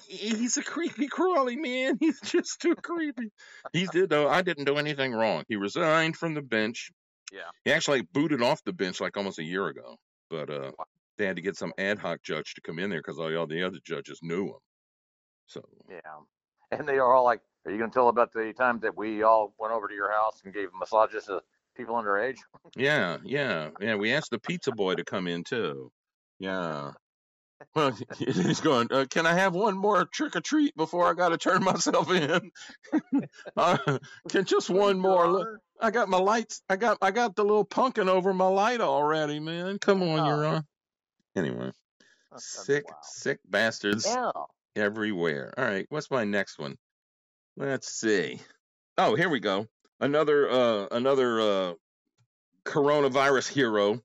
"He's 0.08 0.56
a 0.56 0.62
creepy 0.62 1.06
crawly 1.08 1.56
man. 1.56 1.96
He's 2.00 2.20
just 2.20 2.60
too 2.60 2.74
creepy." 2.74 3.30
He 3.72 3.86
did 3.86 4.10
though. 4.10 4.28
I 4.28 4.42
didn't 4.42 4.64
do 4.64 4.76
anything 4.76 5.12
wrong. 5.12 5.44
He 5.48 5.56
resigned 5.56 6.16
from 6.16 6.34
the 6.34 6.42
bench. 6.42 6.90
Yeah. 7.32 7.50
He 7.64 7.72
actually 7.72 8.02
booted 8.02 8.42
off 8.42 8.62
the 8.64 8.72
bench 8.72 9.00
like 9.00 9.16
almost 9.16 9.38
a 9.38 9.44
year 9.44 9.68
ago, 9.68 9.96
but 10.28 10.50
uh, 10.50 10.72
Wow. 10.78 10.84
they 11.16 11.26
had 11.26 11.36
to 11.36 11.42
get 11.42 11.56
some 11.56 11.72
ad 11.78 11.98
hoc 11.98 12.22
judge 12.22 12.54
to 12.54 12.60
come 12.60 12.78
in 12.80 12.90
there 12.90 12.98
because 13.00 13.18
all 13.20 13.28
the 13.28 13.40
other- 13.40 13.54
the 13.54 13.62
other 13.62 13.78
judges 13.84 14.18
knew 14.22 14.46
him. 14.48 14.58
So 15.46 15.62
Yeah. 15.88 16.00
And 16.72 16.88
they 16.88 16.98
are 16.98 17.14
all 17.14 17.24
like, 17.24 17.40
Are 17.66 17.70
you 17.70 17.78
going 17.78 17.90
to 17.90 17.94
tell 17.94 18.08
about 18.08 18.32
the 18.32 18.52
time 18.54 18.80
that 18.80 18.96
we 18.96 19.22
all 19.22 19.54
went 19.58 19.72
over 19.74 19.86
to 19.86 19.94
your 19.94 20.10
house 20.10 20.40
and 20.44 20.52
gave 20.54 20.68
massages 20.78 21.24
to 21.26 21.42
people 21.76 21.94
underage? 21.94 22.38
Yeah, 22.74 23.18
yeah, 23.22 23.70
yeah. 23.80 23.94
We 23.96 24.12
asked 24.14 24.30
the 24.30 24.38
pizza 24.38 24.72
boy 24.72 24.94
to 24.94 25.04
come 25.04 25.26
in 25.28 25.44
too. 25.44 25.92
Yeah. 26.38 26.92
Well, 27.74 27.96
he's 28.18 28.60
going. 28.60 28.88
Uh, 28.90 29.06
Can 29.10 29.26
I 29.26 29.34
have 29.34 29.54
one 29.54 29.76
more 29.76 30.04
trick 30.06 30.36
or 30.36 30.40
treat 30.40 30.76
before 30.76 31.08
I 31.08 31.14
got 31.14 31.30
to 31.30 31.38
turn 31.38 31.62
myself 31.64 32.10
in? 32.10 32.50
uh, 33.56 33.98
can 34.28 34.44
just 34.44 34.70
one 34.70 34.98
more? 34.98 35.28
Look, 35.28 35.48
I 35.80 35.90
got 35.90 36.08
my 36.08 36.18
lights. 36.18 36.62
I 36.68 36.76
got 36.76 36.98
I 37.02 37.10
got 37.10 37.36
the 37.36 37.42
little 37.42 37.64
pumpkin 37.64 38.08
over 38.08 38.32
my 38.34 38.46
light 38.48 38.80
already, 38.80 39.40
man. 39.40 39.78
Come 39.78 40.02
on, 40.02 40.20
Oh. 40.20 40.26
you're 40.26 40.46
on. 40.46 40.66
Anyway, 41.36 41.70
sick, 42.36 42.88
Wow. 42.88 42.96
sick 43.02 43.38
bastards 43.48 44.04
Yeah. 44.06 44.32
everywhere. 44.76 45.54
All 45.56 45.64
right, 45.64 45.86
what's 45.90 46.10
my 46.10 46.24
next 46.24 46.58
one? 46.58 46.76
Let's 47.56 47.92
see. 47.92 48.40
Oh, 48.98 49.14
here 49.14 49.28
we 49.28 49.40
go. 49.40 49.66
Another 50.00 50.50
uh 50.50 50.86
another 50.90 51.40
uh 51.40 51.72
coronavirus 52.64 53.48
hero. 53.48 54.00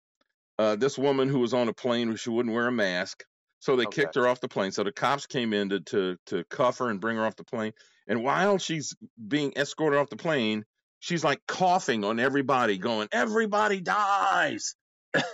Uh 0.58 0.76
this 0.76 0.98
woman 0.98 1.30
who 1.30 1.40
was 1.40 1.54
on 1.54 1.68
a 1.68 1.74
plane 1.74 2.08
who 2.08 2.16
she 2.18 2.30
wouldn't 2.30 2.54
wear 2.56 2.68
a 2.68 2.72
mask. 2.72 3.24
So 3.66 3.76
they 3.76 3.88
Okay. 3.88 4.04
kicked 4.04 4.14
her 4.14 4.28
off 4.28 4.42
the 4.42 4.48
plane. 4.48 4.72
So 4.72 4.84
the 4.84 4.92
cops 4.92 5.26
came 5.26 5.52
in 5.52 5.70
to, 5.70 5.80
to 5.80 6.18
to 6.28 6.44
cuff 6.52 6.78
her 6.78 6.92
and 6.92 7.02
bring 7.02 7.18
her 7.18 7.26
off 7.26 7.36
the 7.36 7.44
plane. 7.44 7.74
And 8.08 8.24
while 8.24 8.60
she's 8.60 8.96
being 9.28 9.54
escorted 9.56 10.00
off 10.00 10.08
the 10.12 10.18
plane, 10.18 10.66
she's 11.00 11.24
like 11.24 11.42
coughing 11.48 12.04
on 12.04 12.20
everybody, 12.20 12.78
going, 12.78 13.08
Everybody 13.12 13.82
dies. 13.82 14.76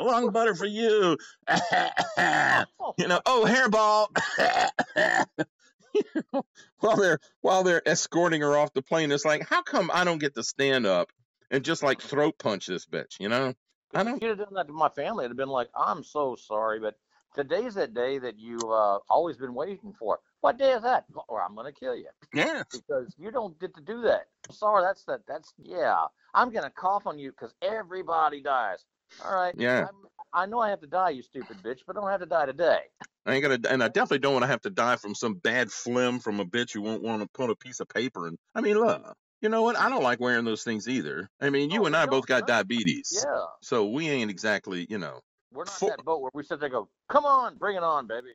Lung 0.00 0.30
butter 0.32 0.54
for 0.54 0.64
you. 0.64 1.18
you 2.96 3.08
know, 3.08 3.20
oh 3.26 3.44
hairball. 3.46 4.06
You 5.92 6.04
know, 6.32 6.46
while 6.80 6.96
they're 6.96 7.18
while 7.42 7.62
they're 7.62 7.86
escorting 7.86 8.40
her 8.40 8.56
off 8.56 8.72
the 8.72 8.80
plane, 8.80 9.12
it's 9.12 9.26
like, 9.26 9.46
how 9.46 9.60
come 9.62 9.90
I 9.92 10.04
don't 10.04 10.16
get 10.18 10.34
to 10.36 10.42
stand 10.42 10.86
up 10.86 11.10
and 11.50 11.62
just 11.62 11.82
like 11.82 12.00
throat 12.00 12.38
punch 12.38 12.66
this 12.66 12.86
bitch? 12.86 13.20
You 13.20 13.28
know? 13.28 13.52
I 13.94 14.02
If 14.02 14.22
you'd 14.22 14.28
have 14.30 14.38
done 14.38 14.54
that 14.54 14.66
to 14.68 14.72
my 14.72 14.88
family, 14.90 15.24
it'd 15.24 15.32
have 15.32 15.36
been 15.36 15.48
like, 15.48 15.68
I'm 15.76 16.02
so 16.02 16.36
sorry, 16.36 16.80
but 16.80 16.96
today's 17.34 17.74
that 17.74 17.94
day 17.94 18.18
that 18.18 18.38
you've 18.38 18.70
uh, 18.70 18.98
always 19.08 19.36
been 19.36 19.54
waiting 19.54 19.94
for. 19.98 20.20
What 20.40 20.58
day 20.58 20.72
is 20.72 20.82
that? 20.82 21.04
Or 21.28 21.42
I'm 21.42 21.54
gonna 21.54 21.72
kill 21.72 21.96
you 21.96 22.08
Yeah. 22.32 22.62
because 22.72 23.14
you 23.18 23.30
don't 23.30 23.58
get 23.58 23.74
to 23.74 23.80
do 23.80 24.02
that. 24.02 24.26
I'm 24.48 24.54
sorry, 24.54 24.82
that's 24.82 25.04
that. 25.04 25.20
That's 25.26 25.52
yeah. 25.58 26.04
I'm 26.34 26.50
gonna 26.50 26.70
cough 26.70 27.06
on 27.06 27.18
you 27.18 27.30
because 27.30 27.54
everybody 27.62 28.42
dies. 28.42 28.84
All 29.24 29.34
right. 29.34 29.54
Yeah. 29.56 29.86
I'm, 29.88 29.94
I 30.32 30.46
know 30.46 30.60
I 30.60 30.70
have 30.70 30.80
to 30.80 30.86
die, 30.86 31.10
you 31.10 31.22
stupid 31.22 31.56
bitch, 31.64 31.80
but 31.86 31.96
I 31.96 32.00
don't 32.00 32.10
have 32.10 32.20
to 32.20 32.26
die 32.26 32.46
today. 32.46 32.80
I 33.24 33.34
ain't 33.34 33.42
gonna, 33.42 33.58
and 33.68 33.82
I 33.82 33.88
definitely 33.88 34.20
don't 34.20 34.34
want 34.34 34.44
to 34.44 34.48
have 34.48 34.60
to 34.62 34.70
die 34.70 34.96
from 34.96 35.14
some 35.14 35.34
bad 35.34 35.70
phlegm 35.72 36.20
from 36.20 36.38
a 36.38 36.44
bitch 36.44 36.72
who 36.72 36.82
won't 36.82 37.02
want 37.02 37.22
to 37.22 37.28
put 37.34 37.50
a 37.50 37.56
piece 37.56 37.80
of 37.80 37.88
paper 37.88 38.26
and. 38.26 38.38
I 38.54 38.60
mean, 38.60 38.78
look, 38.78 39.02
you 39.40 39.48
know 39.48 39.62
what? 39.62 39.76
I 39.76 39.88
don't 39.88 40.02
like 40.02 40.20
wearing 40.20 40.44
those 40.44 40.62
things 40.64 40.88
either. 40.88 41.28
I 41.40 41.50
mean, 41.50 41.70
you 41.70 41.82
Oh, 41.82 41.86
and 41.86 41.96
I 41.96 42.06
both 42.06 42.26
got 42.26 42.46
diabetes, 42.46 43.22
Yeah. 43.24 43.44
so 43.62 43.86
we 43.86 44.08
ain't 44.08 44.30
exactly, 44.30 44.86
you 44.88 44.98
know. 44.98 45.20
We're 45.52 45.64
not 45.64 45.74
For- 45.74 45.90
that 45.90 46.04
boat 46.04 46.20
where 46.20 46.30
we 46.34 46.42
sit 46.42 46.60
there 46.60 46.68
go, 46.68 46.88
come 47.08 47.24
on, 47.24 47.56
bring 47.56 47.76
it 47.76 47.82
on, 47.82 48.06
baby. 48.06 48.32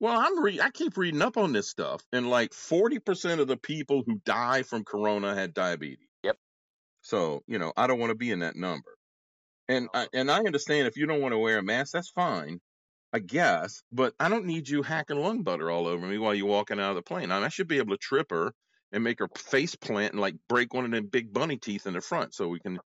Well, 0.00 0.18
I'm 0.18 0.42
re- 0.42 0.60
I 0.60 0.70
keep 0.70 0.96
reading 0.96 1.22
up 1.22 1.36
on 1.36 1.52
this 1.52 1.68
stuff, 1.70 2.02
and 2.12 2.28
like 2.28 2.52
40% 2.52 3.40
of 3.40 3.48
the 3.48 3.56
people 3.56 4.02
who 4.06 4.20
die 4.24 4.62
from 4.62 4.84
corona 4.84 5.34
had 5.34 5.54
diabetes. 5.54 6.08
Yep. 6.22 6.36
So, 7.02 7.42
you 7.46 7.58
know, 7.58 7.72
I 7.76 7.86
don't 7.86 7.98
want 7.98 8.10
to 8.10 8.16
be 8.16 8.30
in 8.30 8.40
that 8.40 8.56
number. 8.56 8.90
And 9.68 9.88
I, 9.94 10.06
and 10.12 10.30
I 10.30 10.38
understand 10.40 10.86
if 10.86 10.96
you 10.96 11.06
don't 11.06 11.20
want 11.22 11.32
to 11.32 11.38
wear 11.38 11.58
a 11.58 11.62
mask, 11.62 11.92
that's 11.92 12.10
fine, 12.10 12.60
I 13.12 13.18
guess. 13.20 13.82
But 13.90 14.14
I 14.20 14.28
don't 14.28 14.44
need 14.44 14.68
you 14.68 14.82
hacking 14.82 15.18
lung 15.18 15.42
butter 15.42 15.70
all 15.70 15.86
over 15.86 16.06
me 16.06 16.18
while 16.18 16.34
you're 16.34 16.46
walking 16.46 16.78
out 16.78 16.90
of 16.90 16.96
the 16.96 17.02
plane. 17.02 17.30
I, 17.30 17.36
mean, 17.36 17.44
I 17.44 17.48
should 17.48 17.66
be 17.68 17.78
able 17.78 17.94
to 17.94 17.98
trip 17.98 18.30
her 18.30 18.52
and 18.92 19.04
make 19.04 19.18
her 19.18 19.28
face 19.36 19.74
plant 19.74 20.12
and 20.12 20.20
like 20.20 20.36
break 20.48 20.72
one 20.72 20.84
of 20.84 20.90
them 20.90 21.06
big 21.06 21.32
bunny 21.32 21.56
teeth 21.56 21.86
in 21.86 21.94
the 21.94 22.00
front, 22.00 22.34
so 22.34 22.48
we 22.48 22.60
can, 22.60 22.78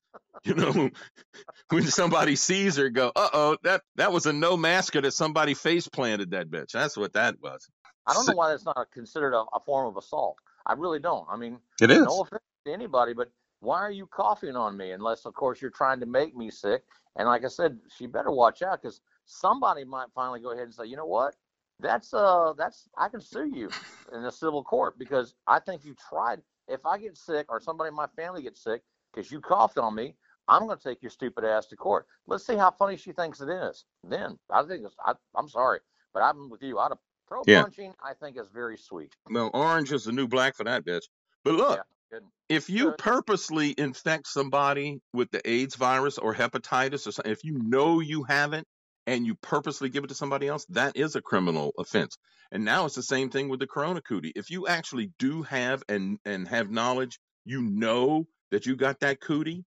you 0.44 0.54
know, 0.54 0.90
when 1.70 1.84
somebody 1.84 2.36
sees 2.36 2.76
her, 2.76 2.88
go, 2.90 3.12
uh 3.14 3.28
oh, 3.32 3.56
that 3.62 3.82
that 3.96 4.12
was 4.12 4.26
a 4.26 4.32
no 4.32 4.56
masker 4.56 5.00
that 5.00 5.12
somebody 5.12 5.54
face 5.54 5.88
planted 5.88 6.30
that 6.32 6.50
bitch. 6.50 6.72
That's 6.72 6.96
what 6.96 7.12
that 7.14 7.36
was. 7.42 7.68
I 8.06 8.14
don't 8.14 8.26
know 8.26 8.34
why 8.34 8.50
that's 8.50 8.64
not 8.64 8.90
considered 8.92 9.34
a, 9.34 9.44
a 9.54 9.60
form 9.64 9.86
of 9.86 9.96
assault. 9.96 10.36
I 10.66 10.72
really 10.74 10.98
don't. 10.98 11.26
I 11.30 11.36
mean, 11.36 11.58
It 11.80 11.90
is. 11.90 12.04
no 12.04 12.20
offense 12.22 12.42
to 12.66 12.72
anybody, 12.72 13.12
but 13.14 13.30
why 13.60 13.78
are 13.80 13.90
you 13.90 14.06
coughing 14.06 14.56
on 14.56 14.76
me? 14.76 14.92
Unless, 14.92 15.26
of 15.26 15.34
course, 15.34 15.60
you're 15.60 15.70
trying 15.70 16.00
to 16.00 16.06
make 16.06 16.34
me 16.34 16.50
sick. 16.50 16.82
And 17.16 17.28
like 17.28 17.44
I 17.44 17.48
said, 17.48 17.78
she 17.96 18.06
better 18.06 18.30
watch 18.30 18.62
out 18.62 18.80
because 18.82 19.00
somebody 19.26 19.84
might 19.84 20.08
finally 20.14 20.40
go 20.40 20.52
ahead 20.52 20.64
and 20.64 20.74
say, 20.74 20.86
you 20.86 20.96
know 20.96 21.06
what? 21.06 21.34
That's 21.80 22.12
uh, 22.12 22.52
that's 22.56 22.88
I 22.96 23.08
can 23.08 23.20
sue 23.20 23.50
you 23.52 23.70
in 24.12 24.24
a 24.24 24.32
civil 24.32 24.62
court 24.62 24.98
because 24.98 25.34
I 25.46 25.58
think 25.60 25.84
you 25.84 25.94
tried. 26.08 26.42
If 26.68 26.86
I 26.86 26.98
get 26.98 27.16
sick 27.16 27.46
or 27.48 27.60
somebody 27.60 27.88
in 27.88 27.94
my 27.94 28.06
family 28.16 28.42
gets 28.42 28.62
sick 28.62 28.82
because 29.12 29.30
you 29.30 29.40
coughed 29.40 29.78
on 29.78 29.94
me, 29.94 30.14
I'm 30.46 30.66
going 30.66 30.78
to 30.78 30.82
take 30.82 31.02
your 31.02 31.10
stupid 31.10 31.44
ass 31.44 31.66
to 31.66 31.76
court. 31.76 32.06
Let's 32.26 32.46
see 32.46 32.56
how 32.56 32.70
funny 32.70 32.96
she 32.96 33.12
thinks 33.12 33.40
it 33.40 33.48
is. 33.48 33.84
Then 34.04 34.38
I 34.50 34.62
think 34.62 34.84
it's, 34.84 34.94
I, 35.04 35.14
I'm 35.34 35.48
sorry, 35.48 35.80
but 36.14 36.22
I'm 36.22 36.48
with 36.50 36.62
you. 36.62 36.78
I'd 36.78 36.92
throw 37.28 37.42
Yeah. 37.46 37.62
punching. 37.62 37.94
I 38.02 38.14
think 38.14 38.36
is 38.38 38.48
very 38.52 38.76
sweet. 38.76 39.14
Well, 39.28 39.50
orange 39.54 39.92
is 39.92 40.04
the 40.04 40.12
new 40.12 40.28
black 40.28 40.56
for 40.56 40.64
that 40.64 40.84
bitch. 40.84 41.04
But 41.44 41.54
look, 41.54 41.78
Yeah, 41.78 42.18
good. 42.18 42.24
if 42.48 42.68
you 42.68 42.90
Good. 42.90 42.98
purposely 42.98 43.74
infect 43.78 44.26
somebody 44.26 45.00
with 45.12 45.30
the 45.30 45.40
AIDS 45.48 45.76
virus 45.76 46.18
or 46.18 46.34
hepatitis 46.34 47.06
or 47.06 47.12
something, 47.12 47.32
if 47.32 47.44
you 47.44 47.58
know 47.58 48.00
you 48.00 48.24
haven't 48.24 48.66
and 49.10 49.26
you 49.26 49.34
purposely 49.34 49.88
give 49.88 50.04
it 50.04 50.08
to 50.08 50.14
somebody 50.14 50.46
else, 50.46 50.64
that 50.70 50.96
is 50.96 51.16
a 51.16 51.20
criminal 51.20 51.72
offense. 51.76 52.16
And 52.52 52.64
now 52.64 52.86
it's 52.86 52.94
the 52.94 53.02
same 53.02 53.28
thing 53.30 53.48
with 53.48 53.58
the 53.60 53.66
corona 53.66 54.00
cootie. 54.00 54.32
If 54.36 54.50
you 54.50 54.68
actually 54.68 55.10
do 55.18 55.42
have 55.42 55.82
and 55.88 56.18
and 56.24 56.46
have 56.48 56.70
knowledge, 56.70 57.18
you 57.44 57.60
know 57.62 58.26
that 58.52 58.66
you 58.66 58.76
got 58.76 59.00
that 59.00 59.20
cootie 59.20 59.64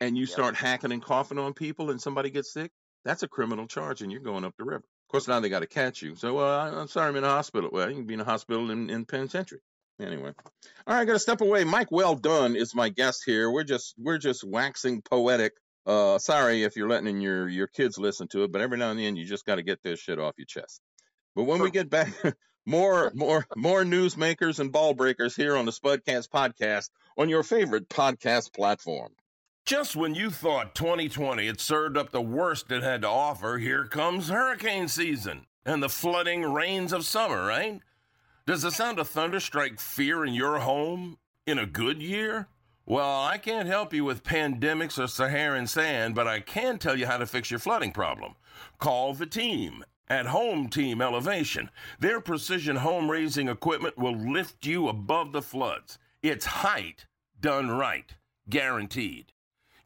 and 0.00 0.16
you 0.16 0.22
Yep. 0.22 0.30
start 0.30 0.54
hacking 0.56 0.92
and 0.92 1.02
coughing 1.02 1.38
on 1.38 1.52
people 1.54 1.90
and 1.90 2.00
somebody 2.00 2.30
gets 2.30 2.52
sick, 2.52 2.70
that's 3.04 3.24
a 3.24 3.28
criminal 3.28 3.66
charge 3.66 4.02
and 4.02 4.12
you're 4.12 4.20
going 4.22 4.44
up 4.44 4.54
the 4.56 4.64
river. 4.64 4.84
Of 4.84 5.08
course, 5.10 5.28
now 5.28 5.40
they 5.40 5.48
got 5.48 5.60
to 5.60 5.66
catch 5.66 6.02
you. 6.02 6.14
So, 6.16 6.38
uh, 6.38 6.42
I- 6.70 6.80
I'm 6.80 6.88
sorry, 6.88 7.08
I'm 7.08 7.16
in 7.16 7.24
a 7.24 7.28
hospital. 7.28 7.70
Well, 7.72 7.88
you 7.90 7.96
can 7.96 8.06
be 8.06 8.14
in 8.14 8.20
a 8.20 8.24
hospital 8.24 8.70
in, 8.70 8.90
in 8.90 9.04
penitentiary. 9.04 9.60
Anyway, 10.00 10.32
all 10.86 10.94
right, 10.94 11.00
I 11.00 11.04
got 11.06 11.14
to 11.14 11.18
step 11.18 11.40
away. 11.40 11.64
Mike 11.64 11.90
Weldon 11.90 12.54
is 12.56 12.74
my 12.74 12.90
guest 12.90 13.22
here. 13.26 13.50
We're 13.50 13.64
just 13.64 13.94
we're 13.98 14.18
just 14.18 14.44
waxing 14.44 15.02
poetic. 15.02 15.54
Uh, 15.86 16.18
sorry 16.18 16.64
if 16.64 16.76
you're 16.76 16.88
letting 16.88 17.20
your 17.20 17.48
your 17.48 17.68
kids 17.68 17.96
listen 17.96 18.26
to 18.28 18.42
it, 18.42 18.52
but 18.52 18.60
every 18.60 18.76
now 18.76 18.90
and 18.90 18.98
then 18.98 19.16
you 19.16 19.24
just 19.24 19.46
got 19.46 19.56
to 19.56 19.62
get 19.62 19.82
this 19.82 20.00
shit 20.00 20.18
off 20.18 20.34
your 20.36 20.46
chest. 20.46 20.80
But 21.36 21.44
when 21.44 21.62
we 21.62 21.70
get 21.70 21.88
back, 21.88 22.12
more 22.66 23.12
more 23.14 23.46
more 23.56 23.84
newsmakers 23.84 24.58
and 24.58 24.72
ball 24.72 24.94
breakers 24.94 25.36
here 25.36 25.56
on 25.56 25.64
the 25.64 25.72
Spudcast 25.72 26.28
podcast 26.28 26.90
on 27.16 27.28
your 27.28 27.44
favorite 27.44 27.88
podcast 27.88 28.52
platform. 28.52 29.12
Just 29.64 29.96
when 29.96 30.14
you 30.14 30.30
thought 30.30 30.74
2020 30.74 31.46
had 31.46 31.60
served 31.60 31.96
up 31.96 32.10
the 32.10 32.22
worst 32.22 32.70
it 32.70 32.82
had 32.82 33.02
to 33.02 33.08
offer, 33.08 33.58
here 33.58 33.84
comes 33.84 34.28
hurricane 34.28 34.88
season 34.88 35.46
and 35.64 35.82
the 35.82 35.88
flooding 35.88 36.42
rains 36.42 36.92
of 36.92 37.04
summer, 37.04 37.44
right? 37.44 37.80
Does 38.46 38.62
the 38.62 38.70
sound 38.70 39.00
of 39.00 39.08
thunder 39.08 39.40
strike 39.40 39.80
fear 39.80 40.24
in 40.24 40.34
your 40.34 40.60
home 40.60 41.18
in 41.46 41.58
a 41.58 41.66
good 41.66 42.00
year? 42.00 42.48
Well, 42.88 43.24
I 43.24 43.38
can't 43.38 43.66
help 43.66 43.92
you 43.92 44.04
with 44.04 44.22
pandemics 44.22 44.96
or 44.96 45.08
Saharan 45.08 45.66
sand, 45.66 46.14
but 46.14 46.28
I 46.28 46.38
can 46.38 46.78
tell 46.78 46.96
you 46.96 47.04
how 47.08 47.16
to 47.16 47.26
fix 47.26 47.50
your 47.50 47.58
flooding 47.58 47.90
problem. 47.90 48.36
Call 48.78 49.12
the 49.12 49.26
team 49.26 49.84
at 50.08 50.26
Home 50.26 50.68
Team 50.68 51.02
Elevation. 51.02 51.68
Their 51.98 52.20
precision 52.20 52.76
home 52.76 53.10
raising 53.10 53.48
equipment 53.48 53.98
will 53.98 54.14
lift 54.14 54.64
you 54.64 54.86
above 54.86 55.32
the 55.32 55.42
floods. 55.42 55.98
It's 56.22 56.46
height 56.46 57.06
done 57.40 57.72
right, 57.72 58.14
guaranteed. 58.48 59.32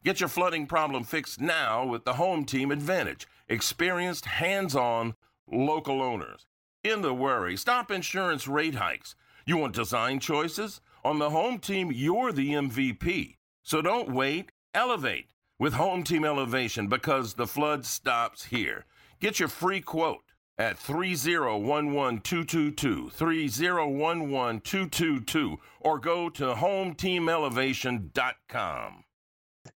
Get 0.03 0.19
your 0.19 0.29
flooding 0.29 0.67
problem 0.67 1.03
fixed 1.03 1.41
now 1.41 1.83
with 1.83 2.05
the 2.05 2.13
Home 2.13 2.45
Team 2.45 2.69
Advantage. 2.69 3.27
Experienced, 3.49 4.25
hands 4.25 4.75
on, 4.75 5.15
local 5.51 6.03
owners. 6.03 6.45
In 6.83 7.01
the 7.01 7.15
worry, 7.15 7.57
stop 7.57 7.89
insurance 7.89 8.47
rate 8.47 8.75
hikes. 8.75 9.15
You 9.43 9.57
want 9.57 9.73
design 9.73 10.19
choices? 10.19 10.81
On 11.03 11.17
the 11.17 11.31
Home 11.31 11.57
Team, 11.57 11.91
you're 11.91 12.31
the 12.31 12.51
MVP. 12.51 13.37
So 13.63 13.81
don't 13.81 14.11
wait, 14.11 14.51
elevate 14.75 15.29
with 15.57 15.73
Home 15.73 16.03
Team 16.03 16.23
Elevation 16.23 16.85
because 16.87 17.33
the 17.33 17.47
flood 17.47 17.83
stops 17.85 18.45
here. 18.45 18.85
Get 19.19 19.39
your 19.39 19.49
free 19.49 19.81
quote 19.81 20.21
at 20.59 20.77
3011222, 20.77 23.11
3011222, 23.11 25.57
or 25.79 25.97
go 25.97 26.29
to 26.29 26.53
hometeamelevation.com. 26.53 29.03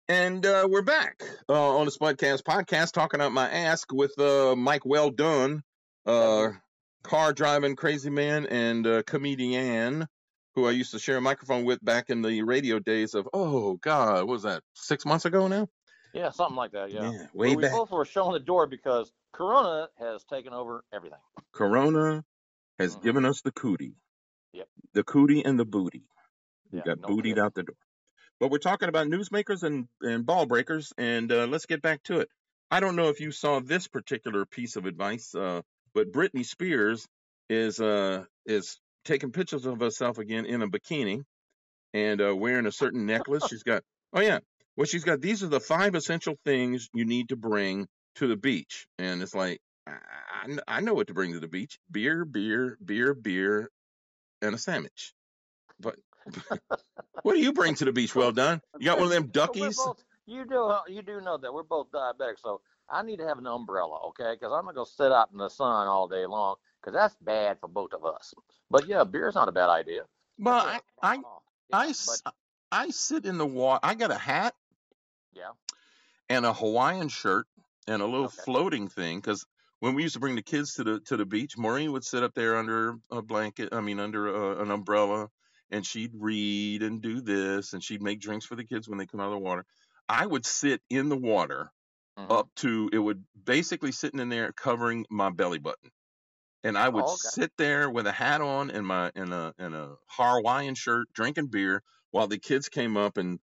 And 0.09 0.45
uh, 0.45 0.69
we're 0.71 0.83
back 0.83 1.23
uh, 1.49 1.77
on 1.77 1.87
the 1.87 1.93
Spudcast 1.93 2.43
podcast 2.43 2.93
talking 2.93 3.23
out 3.23 3.33
my 3.33 3.51
ask 3.51 3.91
with 3.93 4.19
uh, 4.19 4.55
Mike 4.57 4.85
Weldon, 4.85 5.63
uh, 6.05 6.49
car 7.03 7.33
driving 7.33 7.77
crazy 7.77 8.11
man 8.11 8.45
and 8.47 8.87
uh, 8.87 9.03
comedian 9.05 10.07
who 10.55 10.67
I 10.67 10.71
used 10.71 10.93
to 10.93 10.99
share 10.99 11.17
a 11.17 11.21
microphone 11.21 11.65
with 11.65 11.85
back 11.85 12.11
in 12.11 12.23
the 12.23 12.43
radio 12.43 12.79
days 12.79 13.15
of, 13.15 13.29
oh, 13.33 13.75
God, 13.75 14.19
what 14.19 14.27
was 14.29 14.43
that, 14.45 14.63
six 14.75 15.05
months 15.05 15.25
ago 15.25 15.49
now? 15.49 15.69
Yeah, 16.13 16.31
something 16.31 16.57
like 16.57 16.73
that. 16.73 16.93
Yeah. 16.93 17.11
way 17.33 17.49
Well, 17.49 17.57
we 17.57 17.63
back. 17.63 17.73
both 17.73 17.91
were 17.91 18.05
shown 18.05 18.33
the 18.33 18.41
door 18.41 18.67
because 18.67 19.13
Corona 19.33 19.89
has 19.99 20.23
taken 20.25 20.53
over 20.53 20.85
everything. 20.93 21.19
Corona 21.53 22.25
has 22.79 22.97
Mhm. 22.97 23.03
given 23.03 23.25
us 23.25 23.41
the 23.43 23.51
cootie. 23.51 23.97
Yep. 24.53 24.69
The 24.93 25.03
cootie 25.05 25.45
and 25.45 25.59
the 25.59 25.65
booty. 25.65 26.07
We 26.71 26.79
Yeah, 26.79 26.85
got 26.85 27.01
no 27.01 27.09
bootied 27.09 27.23
kidding. 27.23 27.39
out 27.41 27.55
the 27.55 27.65
door. 27.65 27.77
But 28.39 28.51
we're 28.51 28.59
talking 28.59 28.89
about 28.89 29.09
newsmakers 29.09 29.65
and, 29.65 29.89
and 30.01 30.25
ball 30.25 30.47
breakers, 30.47 30.93
and 30.99 31.31
uh, 31.33 31.47
let's 31.47 31.67
get 31.67 31.83
back 31.83 32.03
to 32.05 32.21
it. 32.21 32.29
I 32.71 32.81
don't 32.81 32.97
know 32.97 33.09
if 33.09 33.21
you 33.21 33.31
saw 33.33 33.61
this 33.61 33.89
particular 33.89 34.47
piece 34.47 34.77
of 34.77 34.87
advice, 34.87 35.35
uh, 35.35 35.63
but 35.95 36.13
Britney 36.13 36.45
Spears 36.45 37.07
is 37.49 37.81
uh, 37.81 38.25
is 38.47 38.81
taking 39.05 39.31
pictures 39.33 39.67
of 39.67 39.81
herself 39.81 40.19
again 40.19 40.47
in 40.47 40.63
a 40.63 40.69
bikini 40.69 41.23
and 41.93 42.21
uh, 42.21 42.35
wearing 42.35 42.67
a 42.67 42.73
certain 42.73 43.07
necklace. 43.07 43.47
She's 43.49 43.63
got, 43.63 43.83
oh 44.13 44.21
yeah, 44.21 44.39
well 44.77 44.87
she's 44.87 45.05
got. 45.05 45.21
These 45.21 45.43
are 45.43 45.49
the 45.49 45.61
five 45.61 45.95
essential 45.95 46.37
things 46.45 46.89
you 46.93 47.05
need 47.05 47.29
to 47.29 47.37
bring 47.37 47.87
to 48.17 48.27
the 48.27 48.37
beach, 48.37 48.87
and 48.99 49.23
it's 49.23 49.35
like 49.35 49.61
I, 49.87 50.59
I 50.67 50.81
know 50.81 50.95
what 50.95 51.09
to 51.09 51.15
bring 51.15 51.33
to 51.33 51.41
the 51.41 51.49
beach: 51.49 51.79
beer, 51.91 52.25
beer, 52.25 52.79
beer, 52.85 53.15
beer, 53.15 53.69
and 54.43 54.55
a 54.55 54.59
sandwich. 54.59 55.13
But 55.81 55.97
what 57.23 57.35
do 57.35 57.41
you 57.41 57.53
bring 57.53 57.75
to 57.77 57.85
the 57.85 57.93
beach? 57.93 58.15
Well 58.15 58.33
done. 58.33 58.61
You 58.79 58.87
got 58.87 58.99
one 58.99 59.07
of 59.07 59.13
them 59.13 59.27
duckies? 59.33 59.77
both- 59.77 60.03
you 60.27 60.45
do 60.47 60.65
uh, 60.67 60.83
you 60.89 61.03
do 61.03 61.21
know 61.21 61.37
that 61.39 61.53
we're 61.53 61.63
both 61.63 61.91
diabetic, 61.93 62.39
so 62.43 62.61
I 62.91 63.03
need 63.03 63.19
to 63.19 63.27
have 63.27 63.39
an 63.39 63.47
umbrella, 63.47 63.99
okay? 64.09 64.35
Because 64.39 64.53
I'm 64.53 64.65
not 64.67 64.75
gonna 64.75 64.87
sit 64.87 65.13
out 65.13 65.31
in 65.33 65.39
the 65.39 65.49
sun 65.49 65.87
all 65.89 66.09
day 66.09 66.27
long, 66.27 66.57
because 66.81 66.95
that's 66.95 67.17
bad 67.17 67.59
for 67.61 67.69
both 67.69 67.93
of 67.93 68.05
us. 68.05 68.35
But 68.71 68.87
yeah, 68.89 69.05
beer's 69.05 69.35
not 69.35 69.49
a 69.49 69.53
bad 69.53 69.71
idea. 69.71 70.03
Well, 70.39 70.55
I, 70.57 70.81
I 71.03 71.09
I, 71.09 71.15
a- 71.17 71.19
yeah, 71.71 71.79
I, 71.79 71.89
s- 71.89 72.23
but, 72.23 72.33
I 72.73 72.91
sit 72.91 73.27
in 73.27 73.39
the 73.39 73.47
water. 73.47 73.81
I 73.83 73.95
got 73.95 74.11
a 74.11 74.19
hat 74.19 74.55
yeah, 75.35 75.51
and 76.29 76.47
a 76.47 76.53
Hawaiian 76.53 77.09
shirt 77.09 77.47
and 77.87 78.03
a 78.03 78.07
little 78.07 78.27
Okay. 78.27 78.43
floating 78.45 78.89
thing 78.89 79.19
because 79.19 79.47
when 79.81 79.95
we 79.95 80.03
used 80.03 80.15
to 80.15 80.21
bring 80.21 80.37
the 80.37 80.43
kids 80.43 80.75
to 80.75 80.85
the 80.85 81.01
to 81.01 81.17
the 81.17 81.27
beach, 81.27 81.57
Maureen 81.59 81.93
would 81.93 82.05
sit 82.05 82.23
up 82.23 82.35
there 82.35 82.57
under 82.57 82.97
a 83.11 83.23
blanket. 83.23 83.71
I 83.73 83.81
mean, 83.81 84.01
under 84.01 84.29
a, 84.29 84.63
an 84.63 84.71
umbrella, 84.71 85.29
and 85.71 85.85
she'd 85.85 86.13
read 86.15 86.83
and 86.83 87.03
do 87.03 87.21
this, 87.21 87.73
and 87.75 87.83
she'd 87.83 88.03
make 88.03 88.21
drinks 88.21 88.47
for 88.47 88.57
the 88.57 88.65
kids 88.65 88.89
when 88.89 88.99
they 88.99 89.07
come 89.07 89.21
out 89.21 89.27
of 89.27 89.33
the 89.33 89.39
water. 89.39 89.67
I 90.09 90.27
would 90.27 90.47
sit 90.47 90.83
in 90.91 91.09
the 91.09 91.17
water 91.17 91.71
mhm. 92.17 92.29
up 92.31 92.49
to 92.57 92.91
it 92.93 92.99
would 92.99 93.25
basically 93.45 93.93
sitting 93.93 94.21
in 94.21 94.29
there 94.31 94.53
covering 94.53 95.07
my 95.11 95.31
belly 95.31 95.59
button. 95.59 95.91
And 96.65 96.79
I 96.79 96.89
would 96.89 97.07
Oh, 97.07 97.15
okay. 97.15 97.31
sit 97.35 97.53
there 97.59 97.91
with 97.91 98.07
a 98.07 98.13
hat 98.13 98.41
on 98.41 98.71
and 98.71 98.87
my 98.87 99.13
and 99.15 99.33
a 99.35 99.55
and 99.59 99.75
a 99.75 99.97
Hawaiian 100.09 100.75
shirt, 100.75 101.09
drinking 101.13 101.49
beer 101.49 101.83
while 102.11 102.27
the 102.29 102.39
kids 102.39 102.69
came 102.71 102.97
up 102.97 103.19
and 103.19 103.41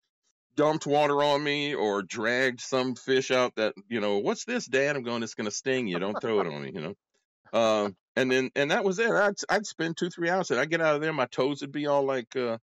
dumped 0.56 0.86
water 0.88 1.24
on 1.24 1.44
me 1.44 1.76
or 1.76 2.04
dragged 2.04 2.60
some 2.62 2.96
fish 2.96 3.32
out 3.32 3.56
that 3.56 3.74
you 3.90 4.02
know 4.02 4.20
what's 4.20 4.46
this 4.46 4.66
dad 4.66 4.96
i'm 4.96 5.04
going 5.04 5.24
it's 5.24 5.36
going 5.36 5.46
to 5.46 5.52
sting 5.52 5.88
you 5.88 6.00
don't 6.00 6.20
throw 6.20 6.42
it 6.42 6.48
on 6.48 6.64
me 6.64 6.72
you 6.74 6.82
know 6.82 6.96
um 7.54 7.96
and 8.16 8.32
then 8.32 8.50
and 8.56 8.72
that 8.72 8.84
was 8.84 9.00
it 9.00 9.10
i'd, 9.12 9.36
I'd 9.50 9.66
spend 9.66 9.98
two 9.98 10.10
three 10.10 10.30
hours 10.30 10.52
and 10.52 10.60
i 10.60 10.64
would 10.64 10.70
get 10.72 10.82
out 10.82 10.96
of 10.96 11.02
there 11.02 11.14
my 11.14 11.28
toes 11.28 11.62
would 11.62 11.72
be 11.72 11.88
all 11.88 12.04
like 12.04 12.36
uh 12.36 12.58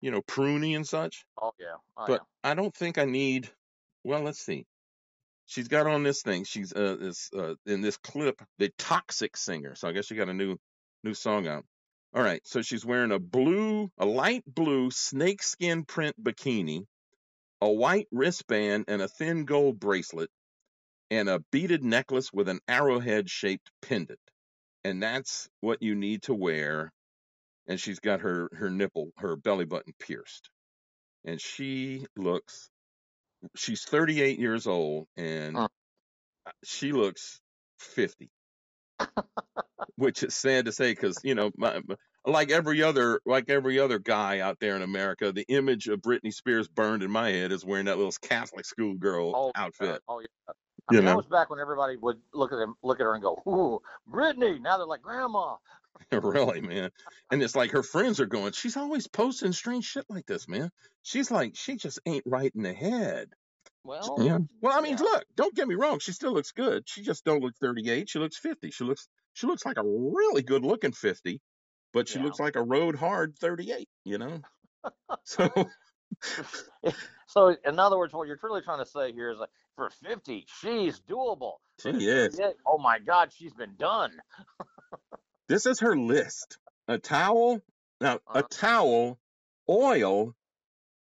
you 0.00 0.10
know 0.10 0.22
pruny 0.22 0.76
and 0.76 0.86
such 0.86 1.24
Oh 1.40 1.52
yeah. 1.58 1.76
Oh, 1.96 2.04
but 2.06 2.22
i 2.42 2.54
don't 2.54 2.74
think 2.74 2.98
i 2.98 3.04
need 3.04 3.48
well 4.04 4.22
let's 4.22 4.40
see. 4.40 4.66
She's 5.46 5.68
got 5.68 5.86
on 5.88 6.04
this 6.04 6.22
thing. 6.22 6.44
She's 6.44 6.72
uh 6.72 6.96
this 6.98 7.30
uh 7.36 7.54
in 7.66 7.80
this 7.80 7.96
clip 7.98 8.40
the 8.58 8.70
toxic 8.78 9.36
singer 9.36 9.74
so 9.74 9.88
i 9.88 9.92
guess 9.92 10.06
she 10.06 10.14
got 10.14 10.28
a 10.28 10.34
new 10.34 10.56
new 11.04 11.14
song 11.14 11.46
out. 11.46 11.64
All 12.14 12.22
right 12.22 12.40
so 12.44 12.62
she's 12.62 12.84
wearing 12.84 13.12
a 13.12 13.18
blue 13.18 13.90
a 13.98 14.06
light 14.06 14.44
blue 14.46 14.90
snakeskin 14.90 15.84
print 15.84 16.16
bikini 16.22 16.86
a 17.60 17.70
white 17.70 18.08
wristband 18.10 18.86
and 18.88 19.02
a 19.02 19.08
thin 19.08 19.44
gold 19.44 19.78
bracelet 19.78 20.30
and 21.10 21.28
a 21.28 21.40
beaded 21.50 21.84
necklace 21.84 22.32
with 22.32 22.48
an 22.48 22.60
arrowhead 22.68 23.28
shaped 23.28 23.70
pendant 23.82 24.20
and 24.84 25.02
that's 25.02 25.48
what 25.60 25.82
you 25.82 25.94
need 25.94 26.22
to 26.22 26.34
wear 26.34 26.92
and 27.70 27.80
she's 27.80 28.00
got 28.00 28.20
her 28.20 28.50
her 28.52 28.68
nipple 28.68 29.12
her 29.16 29.36
belly 29.36 29.64
button 29.64 29.94
pierced 29.98 30.50
and 31.24 31.40
she 31.40 32.04
looks 32.16 32.68
she's 33.56 33.84
38 33.84 34.38
years 34.38 34.66
old 34.66 35.06
and 35.16 35.56
Mm. 35.56 35.68
she 36.64 36.92
looks 36.92 37.40
50 37.78 38.30
which 39.96 40.22
is 40.22 40.34
sad 40.34 40.64
to 40.66 40.72
say 40.72 40.92
because 40.92 41.20
you 41.24 41.34
know 41.34 41.50
my, 41.56 41.80
my- 41.86 41.96
like 42.26 42.50
every 42.50 42.82
other 42.82 43.20
like 43.24 43.48
every 43.48 43.78
other 43.78 43.98
guy 43.98 44.40
out 44.40 44.58
there 44.60 44.76
in 44.76 44.82
america 44.82 45.32
the 45.32 45.46
image 45.48 45.88
of 45.88 46.00
britney 46.00 46.32
spears 46.32 46.68
burned 46.68 47.02
in 47.02 47.10
my 47.10 47.30
head 47.30 47.50
is 47.52 47.64
wearing 47.64 47.86
that 47.86 47.96
little 47.96 48.12
catholic 48.20 48.66
schoolgirl 48.66 49.32
Oh, 49.34 49.52
outfit 49.54 50.02
Oh 50.08 50.20
yeah. 50.20 50.26
I 50.88 50.92
You 50.92 51.02
mean, 51.02 51.04
that 51.06 51.16
was 51.16 51.26
back 51.26 51.50
when 51.50 51.58
everybody 51.60 51.96
would 51.96 52.20
look 52.34 52.52
at 52.52 52.58
him, 52.58 52.74
look 52.82 53.00
at 53.00 53.04
her, 53.04 53.14
and 53.14 53.22
go, 53.22 53.42
"Ooh, 53.48 53.80
Brittany." 54.06 54.58
Now 54.58 54.78
they're 54.78 54.86
like, 54.86 55.02
"Grandma." 55.02 55.56
really 56.12 56.60
man 56.60 56.90
and 57.30 57.42
it's 57.42 57.54
like 57.56 57.70
her 57.72 57.82
friends 57.82 58.20
are 58.20 58.26
going 58.26 58.52
she's 58.52 58.76
always 58.76 59.06
posting 59.08 59.52
strange 59.52 59.84
shit 59.84 60.04
like 60.08 60.26
this 60.26 60.48
man 60.48 60.70
she's 61.02 61.30
like 61.30 61.56
she 61.56 61.76
just 61.76 62.00
ain't 62.06 62.24
right 62.26 62.52
in 62.54 62.62
the 62.62 62.72
head 62.72 63.28
Well, 63.84 64.16
Yeah. 64.16 64.38
Well, 64.62 64.78
I 64.78 64.82
mean, 64.82 64.96
yeah. 64.96 64.98
look, 64.98 65.24
don't 65.36 65.54
get 65.54 65.68
me 65.68 65.74
wrong. 65.76 65.98
She 66.00 66.12
still 66.12 66.32
looks 66.32 66.52
good. 66.52 66.88
She 66.88 67.02
just 67.02 67.24
don't 67.24 67.40
look 67.42 67.54
38. 67.60 68.08
She 68.10 68.18
looks 68.18 68.38
50. 68.38 68.70
She 68.70 68.84
looks 68.84 69.08
she 69.34 69.46
looks 69.46 69.64
like 69.66 69.78
a 69.78 69.84
really 69.84 70.42
good 70.42 70.64
looking 70.64 70.92
50, 70.92 71.40
but 71.92 72.08
she 72.08 72.18
Yeah. 72.18 72.20
looks 72.20 72.38
like 72.40 72.56
a 72.56 72.62
road 72.62 72.96
hard 72.96 73.36
38, 73.40 73.88
you 74.04 74.18
know? 74.18 74.42
So 75.24 75.74
So, 77.26 77.54
in 77.64 77.78
other 77.78 77.96
words, 77.96 78.12
what 78.12 78.26
you're 78.26 78.36
truly 78.36 78.60
trying 78.60 78.84
to 78.84 78.90
say 78.90 79.12
here 79.12 79.30
is 79.30 79.38
like, 79.38 79.50
for 79.76 79.88
50, 79.88 80.46
she's 80.60 81.00
doable. 81.08 81.54
she 81.80 81.90
is. 81.90 82.40
Oh 82.66 82.76
my 82.78 82.98
God, 82.98 83.32
she's 83.32 83.52
been 83.54 83.76
done. 83.78 84.10
This 85.48 85.66
is 85.66 85.78
her 85.80 85.96
list. 85.96 86.58
A 86.88 86.98
towel, 86.98 87.60
now 88.00 88.16
a 88.26 88.38
Uh-huh. 88.38 88.42
towel, 88.50 89.18
oil, 89.68 90.34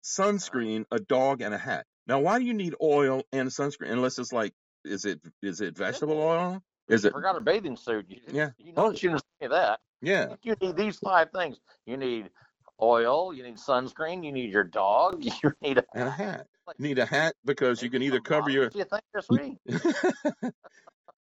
sunscreen, 0.05 0.85
a 0.91 0.99
dog 1.01 1.41
and 1.41 1.55
a 1.55 1.59
hat. 1.59 1.87
Now, 2.07 2.21
why 2.21 2.39
do 2.39 2.45
you 2.45 2.55
need 2.55 2.75
oil 2.83 3.23
and 3.33 3.49
sunscreen 3.49 3.91
unless 3.91 4.19
it's 4.19 4.33
like 4.33 4.53
is 4.85 5.05
it 5.07 5.21
is 5.43 5.61
it 5.61 5.77
vegetable 5.77 6.19
oil? 6.21 6.63
Is 6.89 7.05
it 7.05 7.13
Forgot 7.13 7.35
her 7.35 7.41
bathing 7.41 7.77
suit. 7.77 8.07
You, 8.09 8.21
Yeah. 8.31 8.51
You 8.59 8.73
know 8.73 8.87
Oh. 8.87 8.93
she 8.95 9.09
didn't 9.09 9.23
say 9.41 9.49
that. 9.49 9.81
yeah. 10.03 10.37
You 10.43 10.55
need 10.61 10.77
these 10.77 10.99
five 10.99 11.31
things. 11.33 11.59
You 11.87 11.97
need 11.97 12.31
oil. 12.81 13.33
You 13.33 13.43
need 13.43 13.57
sunscreen. 13.57 14.25
You 14.25 14.33
need 14.33 14.53
your 14.53 14.65
dog. 14.65 15.25
You 15.43 15.53
need 15.61 15.79
a, 15.79 15.85
And 15.95 16.09
a 16.09 16.11
hat. 16.11 16.47
You 16.79 16.89
need 16.89 16.99
a 16.99 17.07
hat 17.07 17.35
because 17.45 17.83
you 17.83 17.91
can 17.91 18.03
either 18.03 18.21
cover 18.21 18.51
your 18.51 18.71
You 18.75 18.85
think 18.85 19.03
you're 19.13 19.23
sweet? 19.23 19.59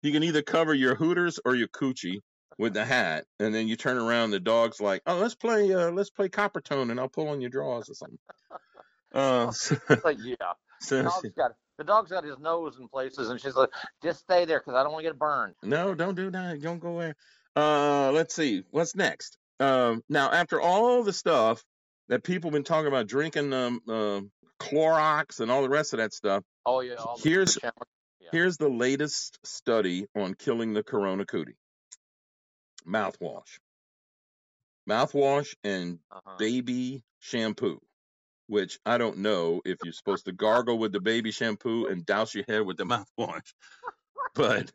you 0.02 0.12
can 0.12 0.22
either 0.22 0.42
cover 0.42 0.74
your 0.74 0.94
hooters 0.94 1.40
or 1.44 1.54
your 1.54 1.68
coochie 1.68 2.20
with 2.58 2.74
the 2.74 2.84
hat, 2.84 3.24
and 3.38 3.54
then 3.54 3.68
you 3.68 3.76
turn 3.76 3.96
around. 3.96 4.30
The 4.30 4.40
dog's 4.40 4.80
like, 4.80 5.02
"Oh, 5.06 5.16
let's 5.16 5.34
play, 5.34 5.72
uh, 5.72 5.90
let's 5.92 6.10
play 6.10 6.28
Coppertone, 6.28 6.90
and 6.90 6.98
I'll 7.00 7.08
pull 7.08 7.28
on 7.28 7.40
your 7.40 7.50
drawers 7.50 7.88
or 7.88 7.94
something." 7.94 8.18
Uh, 9.12 9.50
so, 9.52 9.76
like, 10.04 10.18
yeah. 10.22 10.34
The 10.80 10.86
so- 10.86 11.02
dog's 11.02 11.30
got 11.36 11.52
the 11.78 11.84
dog's 11.84 12.10
got 12.10 12.24
his 12.24 12.38
nose 12.38 12.76
in 12.78 12.88
places, 12.88 13.30
and 13.30 13.40
she's 13.40 13.54
like, 13.54 13.70
"Just 14.02 14.20
stay 14.20 14.44
there, 14.44 14.58
because 14.58 14.74
I 14.74 14.82
don't 14.82 14.92
want 14.92 15.04
to 15.04 15.10
get 15.10 15.18
burned." 15.18 15.54
no, 15.62 15.94
don't 15.94 16.16
do 16.16 16.30
that. 16.30 16.60
Don't 16.60 16.80
go 16.80 16.98
there. 16.98 17.16
Uh, 17.56 18.10
let's 18.12 18.34
see, 18.34 18.62
what's 18.70 18.94
next? 18.94 19.38
Um, 19.60 20.02
now 20.08 20.30
after 20.30 20.60
all 20.60 21.02
the 21.02 21.12
stuff 21.12 21.62
that 22.08 22.22
people 22.24 22.48
have 22.50 22.54
been 22.54 22.64
talking 22.64 22.88
about 22.88 23.06
drinking, 23.06 23.52
um, 23.52 23.80
um 23.88 24.30
Clorox 24.60 25.40
and 25.40 25.50
all 25.50 25.62
the 25.62 25.68
rest 25.68 25.92
of 25.92 25.98
that 25.98 26.12
stuff, 26.12 26.42
Oh 26.66 26.80
yeah. 26.80 26.94
All 26.94 27.16
the 27.16 27.28
Here's- 27.28 27.54
challenge- 27.60 27.74
Yeah. 28.20 28.28
here's 28.32 28.56
the 28.56 28.68
latest 28.68 29.38
study 29.44 30.06
on 30.16 30.34
killing 30.34 30.72
the 30.74 30.82
corona 30.82 31.24
cootie. 31.24 31.56
Mouthwash. 32.86 33.58
Mouthwash 34.88 35.54
and 35.64 35.98
uh-huh. 36.10 36.36
baby 36.38 37.04
shampoo, 37.20 37.80
which 38.46 38.78
I 38.86 38.98
don't 38.98 39.18
know 39.18 39.60
if 39.64 39.78
you're 39.84 39.92
supposed 39.92 40.24
to 40.26 40.32
gargle 40.32 40.78
with 40.78 40.92
the 40.92 41.00
baby 41.00 41.30
shampoo 41.30 41.86
and 41.86 42.04
douse 42.06 42.34
your 42.34 42.44
hair 42.48 42.64
with 42.64 42.76
the 42.78 42.84
mouthwash. 43.18 43.52
But 44.34 44.72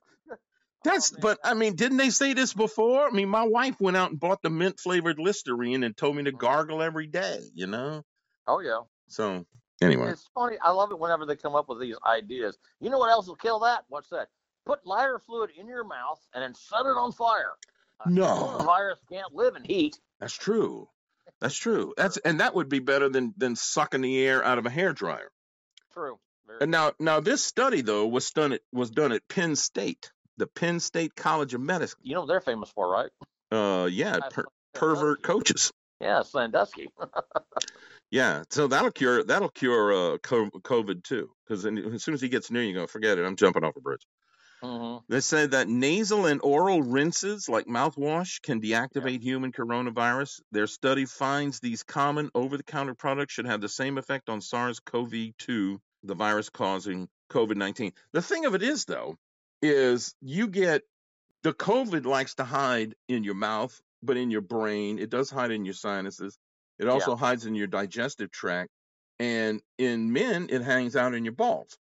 that's 0.84 1.14
Oh, 1.14 1.18
but 1.22 1.40
I 1.44 1.54
mean, 1.54 1.76
didn't 1.76 1.98
they 1.98 2.10
say 2.10 2.34
this 2.34 2.54
before? 2.54 3.08
I 3.08 3.12
mean, 3.12 3.30
my 3.30 3.44
wife 3.44 3.80
went 3.80 3.98
out 3.98 4.12
and 4.12 4.20
bought 4.20 4.42
the 4.42 4.50
mint 4.50 4.80
flavored 4.80 5.20
Listerine 5.20 5.84
and 5.84 5.96
told 5.96 6.16
me 6.16 6.24
to 6.24 6.32
Mhm. 6.32 6.38
gargle 6.38 6.82
every 6.82 7.08
day, 7.08 7.40
you 7.54 7.68
know? 7.68 8.04
Oh 8.48 8.60
yeah. 8.60 8.82
So 9.08 9.46
anyway. 9.82 10.10
It's 10.12 10.28
funny. 10.34 10.58
I 10.62 10.72
love 10.72 10.92
it 10.92 11.00
whenever 11.00 11.26
they 11.26 11.36
come 11.36 11.56
up 11.56 11.70
with 11.70 11.80
these 11.80 11.98
ideas. 12.06 12.58
You 12.80 12.90
know 12.90 12.98
what 13.00 13.12
else 13.12 13.28
will 13.28 13.36
kill 13.36 13.60
that? 13.60 13.86
What's 13.88 14.10
that? 14.10 14.30
Put 14.66 14.86
lighter 14.86 15.20
fluid 15.20 15.52
in 15.58 15.68
your 15.68 15.84
mouth 15.84 16.20
and 16.34 16.42
then 16.44 16.54
set 16.56 16.82
it 16.86 16.98
on 16.98 17.12
fire. 17.12 17.54
A 18.06 18.10
No. 18.10 18.58
virus 18.66 19.00
can't 19.10 19.34
live 19.34 19.56
in 19.56 19.64
heat. 19.64 20.00
That's 20.20 20.34
true. 20.34 20.90
That's 21.40 21.56
true. 21.56 21.94
That's 21.98 22.18
and 22.18 22.40
that 22.40 22.56
would 22.56 22.70
be 22.70 22.80
better 22.80 23.10
than 23.10 23.34
than 23.38 23.56
sucking 23.56 24.02
the 24.02 24.20
air 24.26 24.44
out 24.44 24.58
of 24.58 24.66
a 24.66 24.70
hair 24.70 24.94
dryer. 24.94 25.32
True. 25.94 26.20
Very 26.48 26.60
And 26.62 26.72
now 26.72 26.94
now 27.00 27.20
this 27.20 27.44
study 27.44 27.82
though 27.82 28.08
was 28.08 28.30
done 28.32 28.54
at 28.54 28.62
was 28.72 28.90
done 28.92 29.12
at 29.12 29.28
Penn 29.28 29.56
State, 29.56 30.12
the 30.38 30.48
Penn 30.48 30.80
State 30.80 31.16
College 31.16 31.54
of 31.54 31.62
Medicine. 31.62 32.00
You 32.04 32.16
know 32.16 32.22
what 32.22 32.28
they're 32.28 32.42
famous 32.42 32.70
for, 32.70 32.90
right? 32.90 33.10
Uh 33.52 33.86
yeah, 33.86 34.20
per, 34.32 34.46
pervert 34.74 35.22
coaches. 35.24 35.72
Yeah, 36.00 36.24
Sandusky. 36.24 36.90
Yeah, 38.12 38.44
so 38.52 38.68
that'll 38.68 38.92
cure 38.92 39.24
that'll 39.24 39.50
cure 39.50 39.92
uh 39.92 40.18
COVID 40.20 41.04
too, 41.04 41.32
because 41.48 41.66
as 41.66 42.04
soon 42.04 42.14
as 42.14 42.22
he 42.22 42.30
gets 42.30 42.52
near 42.52 42.62
you, 42.62 42.76
go 42.76 42.86
forget 42.86 43.18
it. 43.18 43.26
I'm 43.26 43.36
jumping 43.36 43.64
off 43.64 43.76
a 43.76 43.82
bridge. 43.82 44.06
hmm 44.62 44.98
They 45.10 45.20
said 45.20 45.52
that 45.52 45.68
nasal 45.68 46.28
and 46.28 46.40
oral 46.44 46.84
rinses 46.84 47.50
like 47.50 47.66
mouthwash 47.66 48.40
can 48.44 48.62
deactivate 48.62 49.24
human 49.24 49.52
coronavirus. 49.52 50.42
Their 50.52 50.68
study 50.68 51.06
finds 51.06 51.60
these 51.60 51.82
common 51.82 52.30
over-the-counter 52.36 52.94
products 52.94 53.34
should 53.34 53.48
have 53.48 53.62
the 53.62 53.70
same 53.70 53.98
effect 53.98 54.30
on 54.30 54.42
SARS-CoV-2, 54.42 55.80
the 56.04 56.16
virus 56.16 56.52
causing 56.52 57.08
COVID-19. 57.32 57.94
The 58.12 58.22
thing 58.22 58.46
of 58.46 58.54
it 58.54 58.62
is 58.62 58.86
though, 58.86 59.16
is 59.64 60.16
you 60.22 60.50
get 60.50 60.84
the 61.44 61.54
COVID 61.54 62.06
likes 62.06 62.36
to 62.36 62.46
hide 62.46 62.96
in 63.08 63.24
your 63.24 63.36
mouth, 63.36 63.82
but 64.04 64.18
in 64.18 64.32
your 64.32 64.42
brain, 64.42 65.00
it 65.00 65.10
does 65.10 65.30
hide 65.30 65.52
in 65.52 65.66
your 65.66 65.74
sinuses. 65.76 66.38
It 66.80 66.88
also 66.90 67.16
hides 67.16 67.46
in 67.46 67.56
your 67.56 67.68
digestive 67.68 68.32
tract. 68.32 68.72
And 69.20 69.62
in 69.78 70.14
men, 70.14 70.48
it 70.50 70.62
hangs 70.62 70.96
out 70.96 71.14
in 71.14 71.26
your 71.26 71.34
balls. 71.34 71.78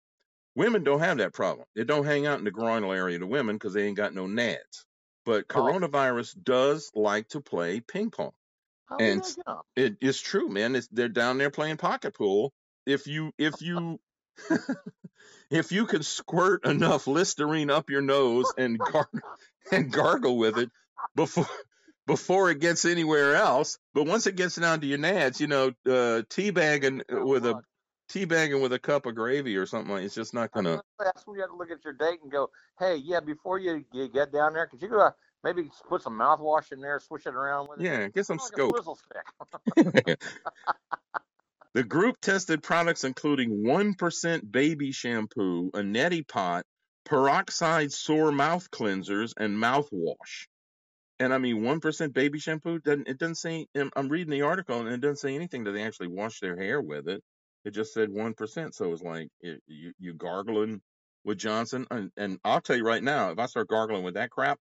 Women 0.55 0.85
don't 0.85 1.01
have 1.01 1.19
that 1.19 1.35
problem. 1.35 1.67
It 1.75 1.87
don't 1.87 2.05
hang 2.05 2.27
out 2.27 2.39
in 2.39 2.45
the 2.45 2.53
groinal 2.53 2.97
area 2.97 3.19
to 3.19 3.27
women 3.27 3.57
because 3.57 3.75
they 3.75 3.87
ain't 3.87 3.97
got 3.97 4.15
no 4.15 4.27
nads. 4.27 4.85
But 5.25 5.49
Oh. 5.55 5.63
coronavirus 5.63 6.43
does 6.43 6.91
like 6.95 7.29
to 7.29 7.41
play 7.41 7.81
ping 7.81 8.11
pong. 8.11 8.33
How 8.89 8.99
And 8.99 9.23
did 9.23 9.35
I 9.47 9.53
go? 9.53 9.63
It 9.77 9.97
is 10.03 10.21
true, 10.21 10.49
man. 10.49 10.77
It's, 10.77 10.89
they're 10.89 11.09
down 11.09 11.39
there 11.39 11.51
playing 11.51 11.79
pocket 11.79 12.15
pool. 12.15 12.53
If 12.87 13.07
you 13.07 13.33
if 13.39 13.61
you 13.63 14.01
if 15.51 15.73
you 15.73 15.87
can 15.87 16.03
squirt 16.03 16.65
enough 16.65 17.07
Listerine 17.07 17.71
up 17.71 17.91
your 17.91 18.03
nose 18.03 18.53
and 18.57 18.79
gar- 18.79 19.09
and 19.73 19.93
gargle 19.93 20.37
with 20.39 20.59
it 20.59 20.71
before 21.15 21.47
before 22.07 22.51
it 22.51 22.59
gets 22.61 22.85
anywhere 22.85 23.37
else, 23.37 23.79
but 23.95 24.07
once 24.07 24.27
it 24.27 24.37
gets 24.37 24.57
down 24.57 24.81
to 24.81 24.87
your 24.87 24.99
nads, 24.99 25.39
you 25.41 25.47
know, 25.47 25.69
uh, 25.87 26.23
teabagging 26.29 27.03
Oh, 27.11 27.25
with 27.25 27.47
a 27.47 27.53
fuck. 27.53 27.65
teabagging 28.11 28.61
with 28.61 28.73
a 28.73 28.79
cup 28.79 29.07
of 29.07 29.15
gravy 29.15 29.57
or 29.57 29.67
something 29.67 29.95
like 29.95 30.05
it's 30.05 30.15
just 30.15 30.35
not 30.35 30.51
gonna. 30.53 30.83
That's 30.99 31.27
when 31.27 31.37
you 31.37 31.43
have 31.43 31.51
to 31.51 31.57
look 31.57 31.71
at 31.71 31.85
your 31.85 31.95
date 31.95 32.19
and 32.23 32.31
go, 32.31 32.51
hey, 32.79 32.97
yeah, 32.97 33.21
before 33.21 33.59
you, 33.59 33.85
you 33.93 34.09
get 34.09 34.33
down 34.33 34.55
there, 34.55 34.67
could 34.67 34.83
you 34.83 35.01
uh, 35.01 35.13
maybe 35.45 35.71
put 35.89 36.03
some 36.03 36.19
mouthwash 36.19 36.73
in 36.73 36.81
there, 36.81 36.99
swish 37.01 37.27
it 37.27 37.35
around 37.35 37.69
with 37.69 37.81
it? 37.81 37.85
Yeah, 37.85 38.09
get 38.09 38.27
some 38.27 38.39
Like 38.39 38.53
a 38.53 38.57
scope. 38.57 40.17
The 41.75 41.85
group 41.85 42.17
tested 42.21 42.63
products 42.63 43.05
including 43.05 43.65
1% 43.65 44.53
baby 44.53 44.93
shampoo, 44.93 45.71
a 45.75 45.79
neti 45.81 46.27
pot, 46.27 46.65
peroxide 47.05 47.93
sore 47.93 48.33
mouth 48.33 48.71
cleansers, 48.71 49.33
and 49.37 49.57
mouthwash. 49.57 50.49
And 51.19 51.33
I 51.33 51.39
mean, 51.39 51.63
1% 51.63 52.13
baby 52.13 52.39
shampoo 52.41 52.79
doesn't 52.81 53.09
it 53.09 53.19
doesn't 53.19 53.37
say 53.37 53.67
I'm 53.75 54.09
reading 54.09 54.31
the 54.33 54.43
article 54.43 54.81
and 54.81 54.89
it 54.89 55.01
doesn't 55.01 55.17
say 55.19 55.35
anything 55.35 55.65
that 55.65 55.73
they 55.73 55.83
actually 55.83 56.09
wash 56.09 56.41
their 56.41 56.57
hair 56.57 56.81
with 56.81 57.09
it. 57.09 57.23
It 57.65 57.71
just 57.71 57.95
said 57.95 58.11
one 58.11 58.35
percent. 58.35 58.75
So 58.75 58.87
it 58.87 58.91
was 58.91 59.03
like 59.03 59.29
it, 59.41 59.63
you 59.67 59.93
you 59.99 60.15
gargling 60.15 60.83
with 61.25 61.39
Johnson, 61.39 61.87
and, 61.91 62.11
and 62.17 62.39
I'll 62.45 62.61
tell 62.61 62.77
you 62.77 62.85
right 62.85 63.03
now, 63.03 63.31
if 63.31 63.39
I 63.39 63.47
start 63.47 63.69
gargling 63.69 64.03
with 64.05 64.15
that 64.15 64.31
crap, 64.31 64.59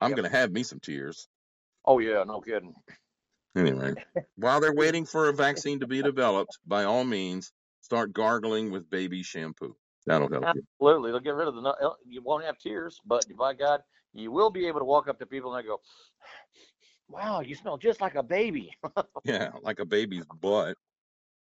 I'm 0.00 0.10
Yep. 0.10 0.16
gonna 0.16 0.30
have 0.30 0.52
me 0.52 0.62
some 0.62 0.80
tears. 0.80 1.28
Oh 1.84 1.98
yeah, 1.98 2.24
no 2.24 2.40
kidding. 2.40 2.74
Anyway, 3.56 3.94
while 4.36 4.60
they're 4.60 4.74
waiting 4.74 5.06
for 5.06 5.28
a 5.28 5.32
vaccine 5.32 5.80
to 5.80 5.86
be 5.86 6.02
developed, 6.02 6.58
by 6.66 6.84
all 6.84 7.04
means, 7.04 7.52
start 7.80 8.12
gargling 8.12 8.70
with 8.70 8.90
baby 8.90 9.22
shampoo. 9.22 9.76
That'll 10.06 10.28
help 10.28 10.54
you. 10.54 10.62
Absolutely, 10.80 11.10
they'll 11.10 11.20
get 11.20 11.34
rid 11.34 11.48
of 11.48 11.54
the. 11.54 11.94
You 12.06 12.22
won't 12.22 12.44
have 12.44 12.58
tears, 12.58 13.00
but 13.04 13.24
by 13.36 13.54
God, 13.54 13.80
you 14.12 14.30
will 14.30 14.50
be 14.50 14.66
able 14.68 14.80
to 14.80 14.84
walk 14.84 15.08
up 15.08 15.18
to 15.18 15.26
people 15.26 15.54
and 15.54 15.64
they 15.64 15.68
go, 15.68 15.80
"Wow, 17.08 17.40
you 17.40 17.54
smell 17.54 17.78
just 17.78 18.00
like 18.00 18.14
a 18.14 18.22
baby." 18.22 18.72
Yeah, 19.24 19.50
like 19.62 19.80
a 19.80 19.84
baby's 19.84 20.24
butt. 20.26 20.76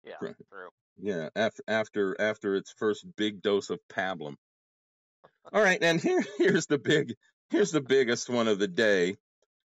yeah, 0.04 0.14
Right. 0.20 0.34
true. 0.50 0.68
Yeah, 0.96 1.28
after 1.36 1.62
after 1.68 2.20
after 2.20 2.54
its 2.54 2.72
first 2.78 3.04
big 3.16 3.42
dose 3.42 3.68
of 3.68 3.78
pablum. 3.92 4.36
All 5.52 5.62
right, 5.62 5.82
and 5.82 6.00
here 6.02 6.24
here's 6.38 6.66
the 6.66 6.78
big 6.78 7.14
here's 7.50 7.72
the 7.72 7.82
biggest 7.82 8.30
one 8.30 8.48
of 8.48 8.58
the 8.58 8.68
day. 8.68 9.16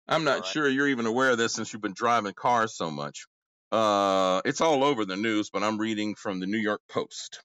I'm 0.08 0.24
not 0.24 0.40
right. 0.40 0.46
sure 0.46 0.68
you're 0.68 0.88
even 0.88 1.06
aware 1.06 1.30
of 1.30 1.38
this 1.38 1.54
since 1.54 1.72
you've 1.72 1.82
been 1.82 1.94
driving 1.94 2.34
cars 2.34 2.76
so 2.76 2.90
much. 2.90 3.26
Uh, 3.72 4.42
it's 4.44 4.60
all 4.60 4.84
over 4.84 5.04
the 5.04 5.16
news, 5.16 5.50
but 5.50 5.62
I'm 5.62 5.78
reading 5.78 6.14
from 6.14 6.40
the 6.40 6.46
New 6.46 6.58
York 6.58 6.80
Post, 6.88 7.42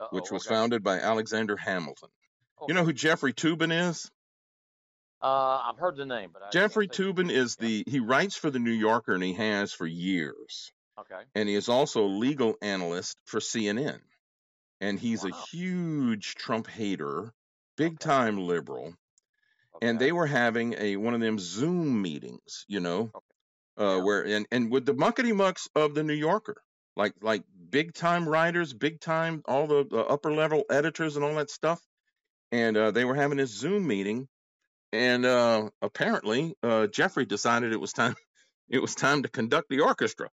Uh-oh, 0.00 0.08
which 0.10 0.30
was 0.30 0.44
okay. 0.46 0.54
founded 0.54 0.82
by 0.82 0.98
Alexander 0.98 1.56
Hamilton. 1.56 2.08
You 2.68 2.74
know 2.74 2.84
who 2.84 2.92
Jeffrey 2.92 3.32
Toobin 3.32 3.72
is? 3.90 4.10
Uh, 5.22 5.62
I've 5.64 5.78
heard 5.78 5.96
the 5.96 6.04
name, 6.04 6.30
but 6.32 6.42
I 6.42 6.50
Jeffrey 6.50 6.88
Toobin 6.88 7.30
is 7.30 7.56
the 7.56 7.84
he 7.86 8.00
writes 8.00 8.36
for 8.36 8.50
the 8.50 8.58
New 8.58 8.72
Yorker 8.72 9.14
and 9.14 9.22
he 9.22 9.32
has 9.34 9.72
for 9.72 9.86
years. 9.86 10.72
Okay. 10.98 11.22
and 11.34 11.48
he 11.48 11.54
is 11.54 11.68
also 11.68 12.04
a 12.04 12.06
legal 12.06 12.54
analyst 12.60 13.16
for 13.24 13.40
CNN. 13.40 14.00
And 14.80 14.98
he's 14.98 15.24
a 15.24 15.30
huge 15.30 16.34
Trump 16.34 16.66
hater, 16.66 17.32
big 17.76 17.94
Okay. 17.94 18.04
time 18.04 18.38
liberal. 18.38 18.94
And 19.82 19.98
okay. 19.98 20.06
they 20.06 20.12
were 20.12 20.28
having 20.28 20.76
a 20.78 20.96
one 20.96 21.14
of 21.14 21.20
them 21.20 21.38
Zoom 21.40 22.02
meetings, 22.02 22.66
you 22.68 22.80
know, 22.80 23.12
uh, 23.78 23.98
Yeah. 23.98 24.04
where 24.04 24.24
and 24.26 24.46
and 24.52 24.72
with 24.72 24.86
the 24.86 24.94
muckety 24.94 25.34
mucks 25.36 25.68
of 25.76 25.94
the 25.94 26.04
New 26.04 26.14
Yorker, 26.14 26.62
like 26.96 27.14
like 27.22 27.44
big 27.70 27.94
time 27.94 28.28
writers, 28.28 28.72
big 28.74 29.00
time 29.00 29.42
all 29.46 29.66
the, 29.68 29.84
the 29.90 30.00
upper 30.04 30.32
level 30.32 30.64
editors 30.70 31.16
and 31.16 31.24
all 31.24 31.36
that 31.36 31.50
stuff. 31.50 31.80
And 32.52 32.76
uh, 32.76 32.92
they 32.92 33.04
were 33.06 33.16
having 33.16 33.38
this 33.38 33.50
Zoom 33.50 33.86
meeting, 33.86 34.28
and 34.92 35.26
uh, 35.26 35.70
apparently 35.82 36.54
uh, 36.62 36.86
Jeffrey 36.88 37.26
decided 37.26 37.72
it 37.72 37.80
was 37.80 37.92
time 37.92 38.16
it 38.70 38.80
was 38.80 38.94
time 38.94 39.24
to 39.24 39.30
conduct 39.30 39.68
the 39.70 39.80
orchestra. 39.80 40.30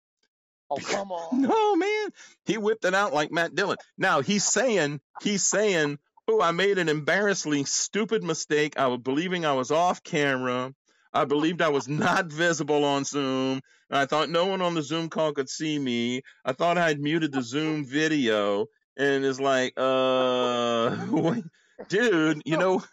Oh 0.71 0.77
come 0.83 1.11
on. 1.11 1.41
No, 1.41 1.75
man. 1.75 2.09
He 2.45 2.57
whipped 2.57 2.85
it 2.85 2.95
out 2.95 3.13
like 3.13 3.31
Matt 3.31 3.55
Dillon. 3.55 3.77
Now 3.97 4.21
he's 4.21 4.45
saying, 4.45 5.01
he's 5.21 5.43
saying, 5.43 5.99
oh, 6.27 6.41
I 6.41 6.51
made 6.51 6.77
an 6.77 6.89
embarrassingly 6.89 7.65
stupid 7.65 8.23
mistake. 8.23 8.77
I 8.77 8.87
was 8.87 8.99
believing 8.99 9.45
I 9.45 9.53
was 9.53 9.71
off 9.71 10.03
camera. 10.03 10.73
I 11.13 11.25
believed 11.25 11.61
I 11.61 11.69
was 11.69 11.87
not 11.87 12.25
visible 12.25 12.83
on 12.83 13.05
Zoom. 13.05 13.61
I 13.89 14.05
thought 14.05 14.29
no 14.29 14.47
one 14.47 14.61
on 14.61 14.73
the 14.73 14.81
Zoom 14.81 15.09
call 15.09 15.33
could 15.33 15.49
see 15.49 15.77
me. 15.79 16.23
I 16.43 16.53
thought 16.53 16.77
I 16.77 16.87
had 16.87 16.99
muted 16.99 17.31
the 17.31 17.41
Zoom 17.41 17.85
video. 17.85 18.65
And 18.97 19.23
it's 19.23 19.39
like, 19.39 19.73
uh, 19.77 20.89
dude, 21.89 22.41
you 22.45 22.57
know, 22.57 22.83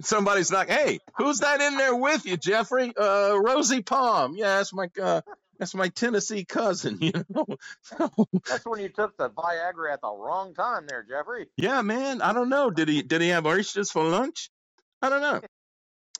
somebody's 0.00 0.52
like, 0.52 0.70
hey, 0.70 0.98
who's 1.16 1.40
that 1.40 1.60
in 1.60 1.76
there 1.76 1.96
with 1.96 2.24
you, 2.24 2.36
Jeffrey? 2.36 2.92
Uh, 2.96 3.38
Rosie 3.38 3.82
Palm. 3.82 4.34
Yeah, 4.36 4.58
that's 4.58 4.72
my, 4.72 4.88
uh, 5.00 5.20
that's 5.58 5.74
my 5.74 5.88
Tennessee 5.88 6.44
cousin, 6.44 6.98
you 7.00 7.12
know. 7.28 7.46
That's 8.48 8.64
when 8.64 8.80
you 8.80 8.88
took 8.88 9.16
the 9.16 9.30
Viagra 9.30 9.92
at 9.92 10.00
the 10.00 10.10
wrong 10.10 10.54
time, 10.54 10.86
there, 10.86 11.04
Jeffrey. 11.08 11.46
yeah, 11.56 11.82
man. 11.82 12.22
I 12.22 12.32
don't 12.32 12.48
know. 12.48 12.70
Did 12.70 12.88
he 12.88 13.02
did 13.02 13.20
he 13.20 13.28
have 13.28 13.46
oysters 13.46 13.90
for 13.90 14.04
lunch? 14.04 14.50
I 15.02 15.08
don't 15.08 15.22
know. 15.22 15.40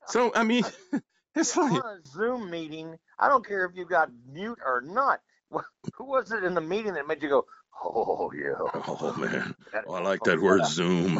So 0.09 0.33
I 0.35 0.45
mean, 0.45 0.65
it's 1.35 1.55
You're 1.55 1.71
like 1.71 1.85
on 1.85 2.01
a 2.05 2.09
Zoom 2.09 2.51
meeting. 2.51 2.97
I 3.19 3.29
don't 3.29 3.47
care 3.47 3.65
if 3.65 3.77
you 3.77 3.85
got 3.85 4.11
mute 4.31 4.59
or 4.65 4.81
not. 4.81 5.21
Who 5.95 6.05
was 6.05 6.33
it 6.33 6.45
in 6.45 6.55
the 6.55 6.61
meeting 6.61 6.95
that 6.95 7.07
made 7.07 7.23
you 7.23 7.29
go, 7.29 7.47
"Oh 7.83 8.31
yeah"? 8.35 8.55
oh 8.59 9.15
man, 9.19 9.55
oh, 9.87 9.95
I 9.95 10.03
like 10.03 10.21
oh, 10.27 10.31
that 10.31 10.41
word 10.41 10.67
Zoom. 10.67 11.19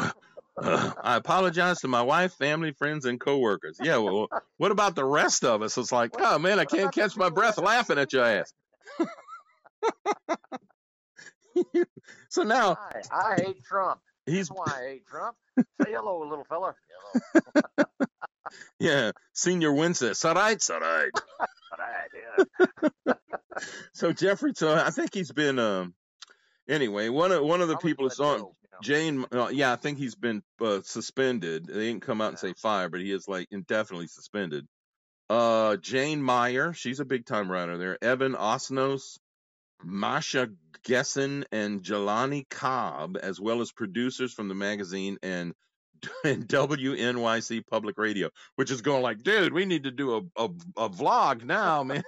Uh, 0.61 0.91
I 1.03 1.15
apologize 1.15 1.79
to 1.81 1.87
my 1.87 2.01
wife, 2.01 2.33
family, 2.33 2.71
friends, 2.71 3.05
and 3.05 3.19
coworkers. 3.19 3.77
Yeah, 3.81 3.97
well, 3.97 4.27
what 4.57 4.71
about 4.71 4.95
the 4.95 5.05
rest 5.05 5.43
of 5.43 5.61
us? 5.61 5.77
It's 5.77 5.91
like, 5.91 6.11
oh 6.19 6.39
man, 6.39 6.59
I 6.59 6.65
can't 6.65 6.93
catch 6.93 7.17
my 7.17 7.29
breath 7.29 7.57
laughing 7.57 7.97
at 7.97 8.13
your 8.13 8.25
ass. 8.25 8.53
so 12.29 12.43
now 12.43 12.77
I, 13.11 13.11
I 13.11 13.35
hate 13.41 13.63
Trump. 13.63 14.01
he's 14.25 14.49
That's 14.49 14.59
why 14.59 14.75
I 14.75 14.87
hate 14.87 15.07
Trump. 15.07 15.35
Say 15.57 15.91
hello, 15.91 16.19
little 16.27 16.45
fella. 16.45 16.75
Hello. 17.23 17.85
yeah, 18.79 19.11
Senior 19.33 19.73
Winston. 19.73 20.11
It's 20.11 20.25
All 20.25 20.33
right, 20.33 20.61
all 20.69 20.79
right. 20.79 21.11
all 21.39 21.47
right. 21.77 22.47
yeah. 23.07 23.13
So 23.93 24.13
Jeffrey, 24.13 24.53
so 24.55 24.73
I 24.73 24.89
think 24.89 25.13
he's 25.13 25.31
been 25.31 25.59
um. 25.59 25.93
Anyway, 26.67 27.09
one 27.09 27.31
of 27.31 27.43
one 27.43 27.61
of 27.61 27.67
the 27.67 27.77
people 27.77 28.07
that's 28.07 28.19
on. 28.19 28.45
Jane. 28.81 29.25
Uh, 29.31 29.49
yeah, 29.51 29.73
I 29.73 29.75
think 29.75 29.97
he's 29.97 30.15
been 30.15 30.41
uh, 30.61 30.81
suspended. 30.83 31.65
They 31.67 31.87
didn't 31.87 32.01
come 32.01 32.21
out 32.21 32.29
and 32.29 32.39
say 32.39 32.53
fired, 32.53 32.91
but 32.91 33.01
he 33.01 33.11
is 33.11 33.27
like 33.27 33.47
indefinitely 33.51 34.07
suspended. 34.07 34.65
Uh, 35.29 35.77
Jane 35.77 36.23
Mayer, 36.23 36.73
she's 36.73 36.99
a 36.99 37.05
big 37.05 37.25
time 37.25 37.51
writer 37.51 37.77
there. 37.77 38.03
Evan 38.03 38.33
Osnos, 38.33 39.19
Masha 39.83 40.49
Gessen, 40.83 41.45
and 41.51 41.83
Jelani 41.83 42.49
Cobb, 42.49 43.17
as 43.21 43.39
well 43.39 43.61
as 43.61 43.71
producers 43.71 44.33
from 44.33 44.47
the 44.47 44.55
magazine 44.55 45.17
and 45.21 45.53
WNYC 46.25 47.67
Public 47.67 47.97
Radio, 47.97 48.29
which 48.55 48.71
is 48.71 48.81
going 48.81 49.01
like, 49.01 49.23
dude, 49.23 49.53
we 49.53 49.65
need 49.65 49.83
to 49.83 49.91
do 49.91 50.15
a 50.15 50.43
a, 50.43 50.49
a 50.77 50.89
vlog 50.89 51.43
now, 51.43 51.83
man. 51.83 52.03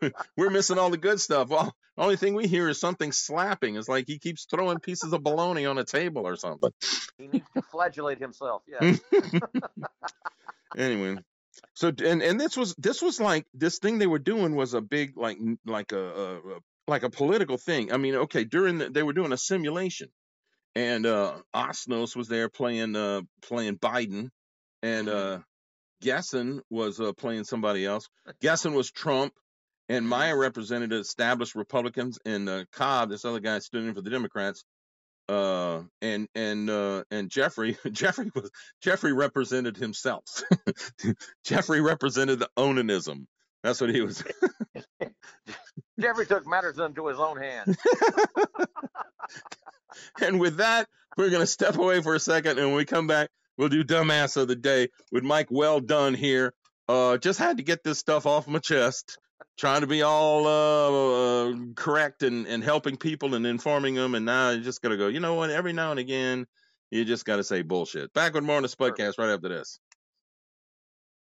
We're 0.36 0.50
missing 0.50 0.78
all 0.78 0.90
the 0.90 0.96
good 0.96 1.20
stuff. 1.20 1.48
Well, 1.48 1.74
the 1.96 2.02
only 2.02 2.16
thing 2.16 2.34
we 2.34 2.46
hear 2.46 2.68
is 2.68 2.78
something 2.78 3.12
slapping. 3.12 3.76
It's 3.76 3.88
like 3.88 4.06
he 4.06 4.18
keeps 4.18 4.44
throwing 4.44 4.78
pieces 4.78 5.12
of 5.12 5.22
baloney 5.22 5.68
on 5.68 5.78
a 5.78 5.84
table 5.84 6.26
or 6.26 6.36
something. 6.36 6.70
He 7.18 7.26
needs 7.28 7.46
to 7.54 7.62
flagellate 7.62 8.20
himself. 8.20 8.62
Yeah. 8.68 8.96
anyway, 10.76 11.16
so 11.74 11.88
and 11.88 12.22
and 12.22 12.40
this 12.40 12.56
was 12.56 12.74
this 12.76 13.02
was 13.02 13.20
like 13.20 13.46
this 13.54 13.78
thing 13.78 13.98
they 13.98 14.06
were 14.06 14.18
doing 14.18 14.54
was 14.54 14.74
a 14.74 14.80
big 14.80 15.16
like 15.16 15.38
like 15.66 15.92
a, 15.92 15.98
a, 15.98 16.36
a 16.36 16.58
like 16.86 17.02
a 17.02 17.10
political 17.10 17.58
thing. 17.58 17.92
I 17.92 17.96
mean, 17.96 18.14
okay, 18.14 18.44
during 18.44 18.78
the, 18.78 18.90
they 18.90 19.02
were 19.02 19.12
doing 19.12 19.32
a 19.32 19.36
simulation, 19.36 20.08
and 20.78 21.06
uh 21.06 21.34
Osnos 21.54 22.14
was 22.14 22.28
there 22.28 22.48
playing 22.48 22.94
uh 22.94 23.22
playing 23.42 23.78
Biden, 23.78 24.28
and 24.82 25.08
uh 25.08 25.38
Gessen 26.02 26.60
was 26.70 27.00
uh, 27.00 27.12
playing 27.12 27.44
somebody 27.44 27.84
else. 27.84 28.08
Gessen 28.40 28.72
was 28.72 28.90
Trump, 28.90 29.32
and 29.88 30.08
Mayer 30.08 30.36
represented 30.36 30.92
established 30.92 31.54
Republicans, 31.54 32.18
and 32.24 32.48
uh, 32.48 32.64
Cobb, 32.72 33.10
this 33.10 33.24
other 33.24 33.40
guy, 33.40 33.58
stood 33.58 33.84
in 33.84 33.94
for 33.94 34.02
the 34.02 34.10
Democrats. 34.10 34.64
Uh, 35.28 35.82
and 36.00 36.28
and 36.34 36.70
uh, 36.70 37.02
and 37.10 37.30
Jeffrey, 37.30 37.76
Jeffrey 37.92 38.30
was 38.34 38.50
Jeffrey 38.80 39.12
represented 39.12 39.76
himself. 39.76 40.24
Jeffrey 41.44 41.80
represented 41.80 42.38
the 42.38 42.48
onanism. 42.56 43.26
That's 43.62 43.80
what 43.80 43.90
he 43.90 44.00
was. 44.00 44.22
Jeffrey 46.00 46.26
took 46.26 46.46
matters 46.46 46.78
into 46.78 47.08
his 47.08 47.18
own 47.18 47.36
hands. 47.36 47.76
and 50.22 50.40
with 50.40 50.56
that, 50.58 50.88
we're 51.16 51.30
gonna 51.30 51.46
step 51.46 51.76
away 51.76 52.00
for 52.00 52.14
a 52.14 52.20
second, 52.20 52.58
and 52.58 52.68
when 52.68 52.76
we 52.76 52.84
come 52.84 53.06
back, 53.06 53.28
we'll 53.56 53.68
do 53.68 53.84
dumbass 53.84 54.36
of 54.36 54.48
the 54.48 54.56
day 54.56 54.88
with 55.10 55.24
Mike. 55.24 55.48
Well 55.50 55.80
done 55.80 56.14
here. 56.14 56.54
Uh, 56.88 57.18
just 57.18 57.38
had 57.38 57.58
to 57.58 57.62
get 57.62 57.82
this 57.84 57.98
stuff 57.98 58.26
off 58.26 58.48
my 58.48 58.58
chest. 58.58 59.18
Trying 59.58 59.80
to 59.80 59.88
be 59.88 60.02
all 60.02 60.46
uh, 60.46 61.50
uh, 61.50 61.54
correct 61.74 62.22
and, 62.22 62.46
and 62.46 62.62
helping 62.62 62.96
people 62.96 63.34
and 63.34 63.44
informing 63.44 63.94
them, 63.94 64.14
and 64.14 64.24
now 64.24 64.50
you 64.50 64.60
just 64.60 64.80
gotta 64.82 64.96
go. 64.96 65.08
You 65.08 65.20
know 65.20 65.34
what? 65.34 65.50
Every 65.50 65.72
now 65.72 65.90
and 65.90 65.98
again, 65.98 66.46
you 66.90 67.04
just 67.04 67.24
gotta 67.24 67.42
say 67.42 67.62
bullshit. 67.62 68.12
Back 68.12 68.34
with 68.34 68.44
more 68.44 68.56
on 68.56 68.62
the 68.62 68.68
Spudcast 68.68 69.18
right 69.18 69.30
after 69.30 69.48
this. 69.48 69.80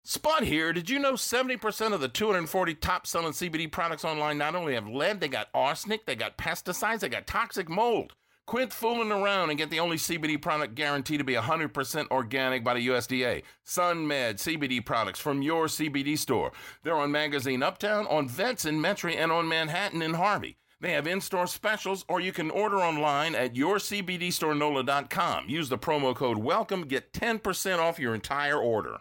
Spud 0.04 0.42
here. 0.42 0.72
Did 0.72 0.90
you 0.90 0.98
know 0.98 1.12
70% 1.12 1.92
of 1.92 2.00
the 2.00 2.08
240 2.08 2.74
top 2.74 3.06
selling 3.06 3.32
CBD 3.32 3.70
products 3.70 4.04
online 4.04 4.36
not 4.36 4.56
only 4.56 4.74
have 4.74 4.88
lead, 4.88 5.20
they 5.20 5.28
got 5.28 5.48
arsenic, 5.54 6.06
they 6.06 6.16
got 6.16 6.36
pesticides, 6.36 7.00
they 7.00 7.08
got 7.08 7.26
toxic 7.26 7.68
mold. 7.68 8.14
Quit 8.46 8.72
fooling 8.72 9.12
around 9.12 9.50
and 9.50 9.58
get 9.58 9.70
the 9.70 9.78
only 9.78 9.96
CBD 9.96 10.40
product 10.40 10.74
guaranteed 10.74 11.18
to 11.18 11.24
be 11.24 11.34
100% 11.34 12.10
organic 12.10 12.64
by 12.64 12.74
the 12.74 12.88
USDA. 12.88 13.44
SunMed 13.64 14.34
CBD 14.34 14.84
products 14.84 15.20
from 15.20 15.42
your 15.42 15.66
CBD 15.66 16.18
store. 16.18 16.50
They're 16.82 16.96
on 16.96 17.12
Magazine 17.12 17.62
Uptown, 17.62 18.06
on 18.08 18.28
Vets 18.28 18.64
in 18.64 18.80
Metro, 18.80 19.10
and 19.10 19.30
on 19.30 19.48
Manhattan 19.48 20.02
in 20.02 20.14
Harvey. 20.14 20.56
They 20.80 20.90
have 20.92 21.06
in-store 21.06 21.46
specials, 21.46 22.04
or 22.08 22.20
you 22.20 22.32
can 22.32 22.50
order 22.50 22.78
online 22.78 23.36
at 23.36 23.54
yourcbdstore.nola.com. 23.54 25.48
Use 25.48 25.68
the 25.68 25.78
promo 25.78 26.12
code 26.14 26.38
WELCOME, 26.38 26.88
get 26.88 27.12
10% 27.12 27.78
off 27.78 28.00
your 28.00 28.16
entire 28.16 28.58
order. 28.58 28.98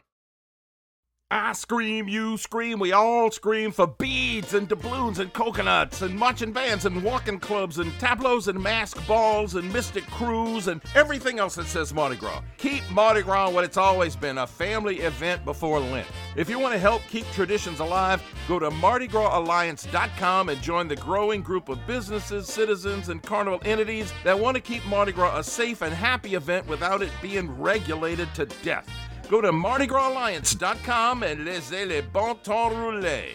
I 1.34 1.54
scream, 1.54 2.10
you 2.10 2.36
scream, 2.36 2.78
we 2.78 2.91
all 2.91 3.32
scream 3.32 3.72
for 3.72 3.88
beads 3.88 4.54
and 4.54 4.67
doubloons 4.67 5.20
and 5.20 5.32
coconuts 5.32 6.02
and 6.02 6.13
marching 6.13 6.52
bands 6.52 6.84
and 6.84 7.02
walking 7.02 7.39
clubs 7.39 7.78
and 7.78 7.89
tableaus 8.02 8.50
and 8.50 8.62
mask 8.62 9.08
balls 9.08 9.56
and 9.56 9.72
mystic 9.72 10.06
crews 10.08 10.67
and 10.67 10.82
everything 10.94 11.39
else 11.39 11.56
that 11.56 11.67
says 11.67 11.94
Mardi 11.94 12.17
Gras. 12.17 12.41
Keep 12.58 12.84
Mardi 12.91 13.22
Gras 13.22 13.50
what 13.50 13.63
it's 13.63 13.78
always 13.78 14.13
been 14.13 14.39
a 14.39 14.46
family 14.46 15.00
event 15.00 15.46
before 15.46 15.80
Lent. 15.80 16.06
If 16.36 16.50
you 16.50 16.60
want 16.60 16.74
to 16.74 16.80
help 16.80 17.02
keep 17.04 17.26
traditions 17.28 17.80
alive, 17.80 18.22
go 18.50 18.60
to 18.60 18.70
MardiGrasAlliance.com 18.70 20.50
and 20.50 20.62
join 20.62 20.89
the 20.89 20.98
growing 20.98 21.41
group 21.41 21.70
of 21.70 21.80
businesses, 21.88 22.50
citizens, 22.50 23.08
and 23.08 23.24
carnival 23.24 23.62
entities 23.63 24.12
that 24.26 24.38
want 24.38 24.56
to 24.56 24.62
keep 24.62 24.86
Mardi 24.86 25.13
Gras 25.13 25.39
a 25.39 25.44
safe 25.46 25.82
and 25.82 25.94
happy 25.94 26.36
event 26.36 26.67
without 26.67 27.02
it 27.02 27.12
being 27.22 27.50
regulated 27.58 28.28
to 28.36 28.48
death. 28.63 28.89
Go 29.32 29.39
to 29.39 29.52
MardiGrasAlliance.com 29.54 31.24
and 31.24 31.46
laissez 31.46 31.86
les 31.86 32.02
bon 32.02 32.36
temps 32.44 32.70
rouler. 32.74 33.30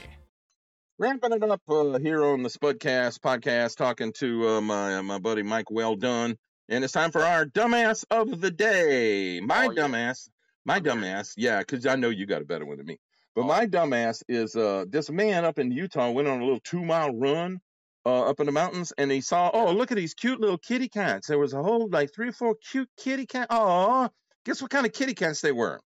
Wrapping 0.99 1.33
it 1.33 1.43
up 1.43 1.63
uh, 1.71 1.99
here 1.99 2.23
on 2.23 2.43
the 2.43 2.51
Spudcast 2.51 3.21
podcast, 3.21 3.77
talking 3.77 4.13
to 4.19 4.47
uh, 4.47 4.61
my 4.61 4.97
uh, 4.99 5.03
my 5.03 5.19
buddy 5.19 5.43
Mike 5.43 5.71
Weldon, 5.71 6.37
and 6.69 6.85
it's 6.85 6.93
time 6.93 7.13
for 7.13 7.23
our 7.23 7.47
dumbass 7.47 8.05
of 8.11 8.43
the 8.43 8.51
day. 8.51 9.41
My 9.41 9.69
Oh, 9.69 9.71
yeah. 9.71 9.83
dumbass, 9.85 10.29
my 10.67 10.81
dumbass, 10.81 11.33
yeah, 11.39 11.61
because 11.61 11.87
I 11.87 11.97
know 11.97 12.11
you 12.11 12.27
got 12.27 12.43
a 12.43 12.45
better 12.45 12.67
one 12.67 12.77
than 12.77 12.85
me. 12.85 12.99
But 13.35 13.45
Oh. 13.45 13.47
my 13.47 13.67
dumbass 13.67 14.23
is 14.29 14.55
uh, 14.55 14.85
this 14.87 15.09
man 15.11 15.47
up 15.47 15.59
in 15.59 15.71
Utah 15.73 16.11
went 16.11 16.29
on 16.29 16.41
a 16.43 16.45
little 16.45 16.61
two 16.61 16.85
mile 16.85 17.15
run 17.17 17.59
uh, 18.05 18.29
up 18.29 18.39
in 18.41 18.45
the 18.45 18.53
mountains, 18.53 18.93
and 18.99 19.11
he 19.11 19.23
saw, 19.23 19.51
oh, 19.55 19.73
look 19.73 19.93
at 19.93 19.97
these 19.97 20.13
cute 20.13 20.43
little 20.43 20.59
kitty 20.59 20.91
cats. 20.91 21.29
There 21.29 21.39
was 21.39 21.55
a 21.55 21.63
whole 21.63 21.89
like 21.89 22.13
three 22.15 22.29
or 22.29 22.33
four 22.33 22.55
cute 22.71 22.91
kitty 22.99 23.25
cat. 23.25 23.47
Oh, 23.49 24.11
guess 24.47 24.63
what 24.63 24.71
kind 24.71 24.87
of 24.87 24.93
kitty 24.95 25.13
cats 25.15 25.43
they 25.43 25.53
were? 25.53 25.79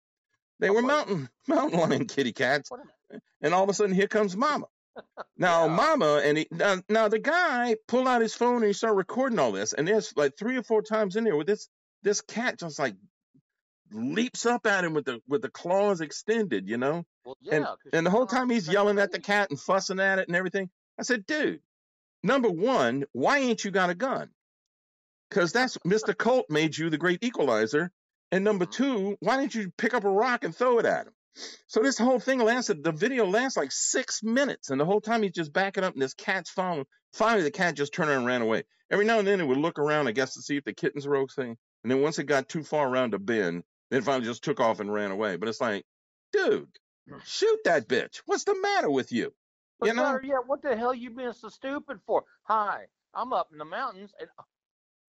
They 0.60 0.69
were 0.69 0.84
mountain 0.84 1.30
mountain 1.48 1.80
lion 1.80 2.06
kitty 2.06 2.34
cats. 2.34 2.69
And 3.41 3.54
all 3.54 3.63
of 3.63 3.69
a 3.69 3.74
sudden, 3.74 3.95
here 3.95 4.08
comes 4.08 4.38
Mama. 4.38 4.67
Now, 5.38 5.65
Yeah. 5.65 5.76
Mama, 5.76 6.22
and 6.24 6.38
he, 6.38 6.48
now, 6.52 6.82
now 6.89 7.08
the 7.08 7.19
guy 7.19 7.78
pulled 7.88 8.08
out 8.08 8.22
his 8.22 8.36
phone 8.36 8.58
and 8.58 8.65
he 8.65 8.74
started 8.74 8.98
recording 8.98 9.39
all 9.39 9.54
this, 9.54 9.72
and 9.74 9.88
there's 9.88 10.13
like 10.17 10.38
three 10.38 10.58
or 10.58 10.63
four 10.63 10.82
times 10.82 11.15
in 11.15 11.24
there 11.24 11.36
where 11.38 11.45
this 11.45 11.69
this 12.04 12.19
cat 12.22 12.60
just 12.60 12.78
like 12.80 12.95
leaps 13.91 14.45
up 14.45 14.65
at 14.67 14.84
him 14.84 14.93
with 14.93 15.06
the 15.06 15.22
with 15.28 15.41
the 15.41 15.50
claws 15.50 16.02
extended, 16.02 16.67
you 16.67 16.78
know. 16.78 17.06
Well, 17.24 17.38
yeah. 17.41 17.60
'cause 17.60 17.78
And 17.93 18.06
the 18.06 18.10
she's 18.10 18.13
whole 18.13 18.26
not 18.26 18.30
time 18.30 18.50
he's 18.50 18.67
yelling 18.67 19.00
at 19.00 19.12
the 19.12 19.19
cat 19.19 19.50
and 19.50 19.60
fussing 19.60 20.00
at 20.00 20.19
it 20.19 20.28
and 20.28 20.36
everything. 20.36 20.69
I 21.00 21.04
said, 21.04 21.26
dude, 21.26 21.62
number 22.22 22.50
one, 22.50 23.06
why 23.13 23.39
ain't 23.39 23.63
you 23.63 23.72
got 23.72 23.89
a 23.89 23.95
gun? 23.95 24.30
Because 25.30 25.52
that's 25.54 25.78
Mr. 25.80 26.17
Colt 26.17 26.48
made 26.50 26.78
you 26.78 26.89
the 26.89 26.98
great 26.98 27.24
equalizer. 27.24 27.91
And 28.32 28.44
number 28.44 28.65
Mhm. 28.65 28.72
two, 28.72 29.18
why 29.22 29.38
didn't 29.38 29.56
you 29.56 29.72
pick 29.72 29.94
up 29.94 30.04
a 30.04 30.10
rock 30.10 30.44
and 30.44 30.56
throw 30.56 30.80
it 30.80 30.86
at 30.86 31.08
him? 31.08 31.13
So 31.68 31.82
this 31.82 31.98
whole 31.98 32.20
thing 32.20 32.39
lasted, 32.39 32.84
the 32.84 32.92
video 32.92 33.26
lasts 33.26 33.58
like 33.58 33.72
six 33.72 34.22
minutes. 34.22 34.70
And 34.70 34.80
the 34.80 34.86
whole 34.86 35.02
time 35.02 35.24
he's 35.24 35.32
just 35.32 35.54
backing 35.54 35.84
up 35.84 35.94
and 35.94 36.02
this 36.02 36.13
cat's 36.13 36.50
following. 36.50 36.86
Finally, 37.13 37.44
the 37.44 37.52
cat 37.52 37.76
just 37.76 37.94
turned 37.94 38.10
around 38.10 38.20
and 38.20 38.28
ran 38.28 38.42
away. 38.42 38.63
Every 38.92 39.06
now 39.06 39.20
and 39.20 39.28
then 39.28 39.39
it 39.39 39.46
would 39.46 39.58
look 39.58 39.80
around, 39.80 40.08
I 40.08 40.12
guess, 40.12 40.34
to 40.34 40.42
see 40.42 40.58
if 40.58 40.63
the 40.63 40.74
kittens 40.74 41.08
were 41.08 41.18
okay. 41.18 41.56
And 41.84 41.92
then 41.92 42.02
once 42.02 42.20
it 42.20 42.26
got 42.26 42.50
too 42.50 42.63
far 42.63 42.88
around 42.89 43.13
a 43.13 43.20
bend, 43.20 43.63
then 43.89 44.00
it 44.00 44.04
finally 44.04 44.26
just 44.26 44.44
took 44.44 44.60
off 44.60 44.80
and 44.80 44.92
ran 44.92 45.12
away. 45.12 45.38
But 45.38 45.48
it's 45.50 45.62
like, 45.62 45.86
dude, 46.34 46.70
shoot 47.24 47.60
that 47.65 47.88
bitch. 47.88 48.22
What's 48.26 48.44
the 48.44 48.60
matter 48.60 48.89
with 48.89 49.12
you? 49.12 49.34
But 49.80 49.88
you 49.88 49.94
know? 49.94 50.20
yet, 50.22 50.46
what 50.46 50.62
the 50.62 50.76
hell 50.76 50.94
you 50.94 51.12
being 51.12 51.34
so 51.34 51.50
stupid 51.50 52.00
for? 52.06 52.26
Hi, 52.44 52.88
I'm 53.13 53.32
up 53.32 53.50
in 53.52 53.58
the 53.58 53.65
mountains 53.65 54.12
and 54.20 54.30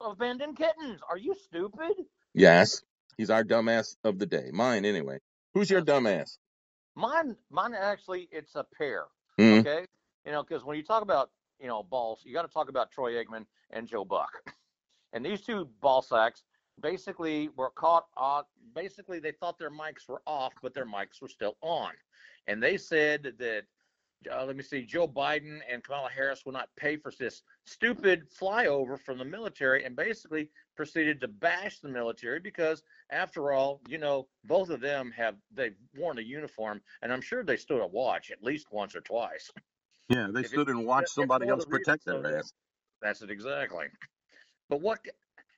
abandoned 0.00 0.56
kittens. 0.56 1.00
Are 1.08 1.18
you 1.18 1.34
stupid? 1.34 1.92
Yes. 2.34 2.82
He's 3.16 3.30
our 3.30 3.44
dumbass 3.44 3.96
of 4.04 4.18
the 4.18 4.26
day. 4.26 4.50
Mine, 4.52 4.84
anyway. 4.84 5.18
Who's 5.54 5.70
your 5.70 5.82
dumbass? 5.82 6.38
Mine, 6.94 7.36
mine 7.50 7.74
actually, 7.74 8.28
it's 8.30 8.54
a 8.56 8.64
pair. 8.76 9.04
Hmm. 9.38 9.60
Okay, 9.60 9.84
you 10.24 10.32
know, 10.32 10.42
because 10.42 10.64
when 10.64 10.76
you 10.76 10.82
talk 10.82 11.02
about 11.02 11.30
you 11.60 11.66
know 11.66 11.82
balls, 11.82 12.20
you 12.24 12.34
got 12.34 12.42
to 12.42 12.52
talk 12.52 12.68
about 12.68 12.90
Troy 12.90 13.12
Aikman 13.12 13.46
and 13.70 13.86
Joe 13.86 14.04
Buck, 14.04 14.30
and 15.12 15.24
these 15.24 15.40
two 15.40 15.68
ball 15.80 16.02
sacks 16.02 16.42
basically 16.80 17.48
were 17.56 17.70
caught 17.70 18.06
on. 18.16 18.44
Basically, 18.74 19.18
they 19.18 19.32
thought 19.32 19.58
their 19.58 19.70
mics 19.70 20.08
were 20.08 20.22
off, 20.26 20.52
but 20.62 20.74
their 20.74 20.86
mics 20.86 21.20
were 21.20 21.28
still 21.28 21.56
on, 21.62 21.92
and 22.46 22.62
they 22.62 22.76
said 22.76 23.34
that. 23.38 23.64
Uh, 24.30 24.44
let 24.44 24.54
me 24.56 24.62
see. 24.62 24.82
Joe 24.84 25.08
Biden 25.08 25.60
and 25.70 25.82
Kamala 25.82 26.10
Harris 26.10 26.44
will 26.44 26.52
not 26.52 26.68
pay 26.76 26.96
for 26.96 27.10
this 27.18 27.42
stupid 27.64 28.24
flyover 28.30 28.98
from 29.00 29.16
the 29.16 29.24
military, 29.24 29.84
and 29.84 29.96
basically 29.96 30.50
proceeded 30.76 31.20
to 31.22 31.28
bash 31.28 31.78
the 31.80 31.88
military 31.88 32.38
because, 32.38 32.82
after 33.10 33.52
all, 33.52 33.80
you 33.88 33.96
know, 33.96 34.28
both 34.44 34.68
of 34.68 34.80
them 34.80 35.10
have 35.16 35.36
they've 35.54 35.76
worn 35.96 36.18
a 36.18 36.22
uniform, 36.22 36.82
and 37.02 37.12
I'm 37.12 37.22
sure 37.22 37.42
they 37.42 37.56
stood 37.56 37.80
a 37.80 37.86
watch 37.86 38.30
at 38.30 38.42
least 38.42 38.66
once 38.70 38.94
or 38.94 39.00
twice. 39.00 39.50
Yeah, 40.10 40.28
they 40.30 40.40
If 40.40 40.46
it- 40.46 40.50
stood 40.50 40.68
and 40.68 40.84
watched 40.84 41.10
somebody 41.10 41.46
for 41.46 41.52
else 41.52 41.64
the 41.64 41.70
reason 41.70 41.84
protect 41.84 42.04
their 42.04 42.38
ass. 42.38 42.52
That's 43.00 43.22
it 43.22 43.30
exactly. 43.30 43.86
But 44.68 44.82
what 44.82 45.00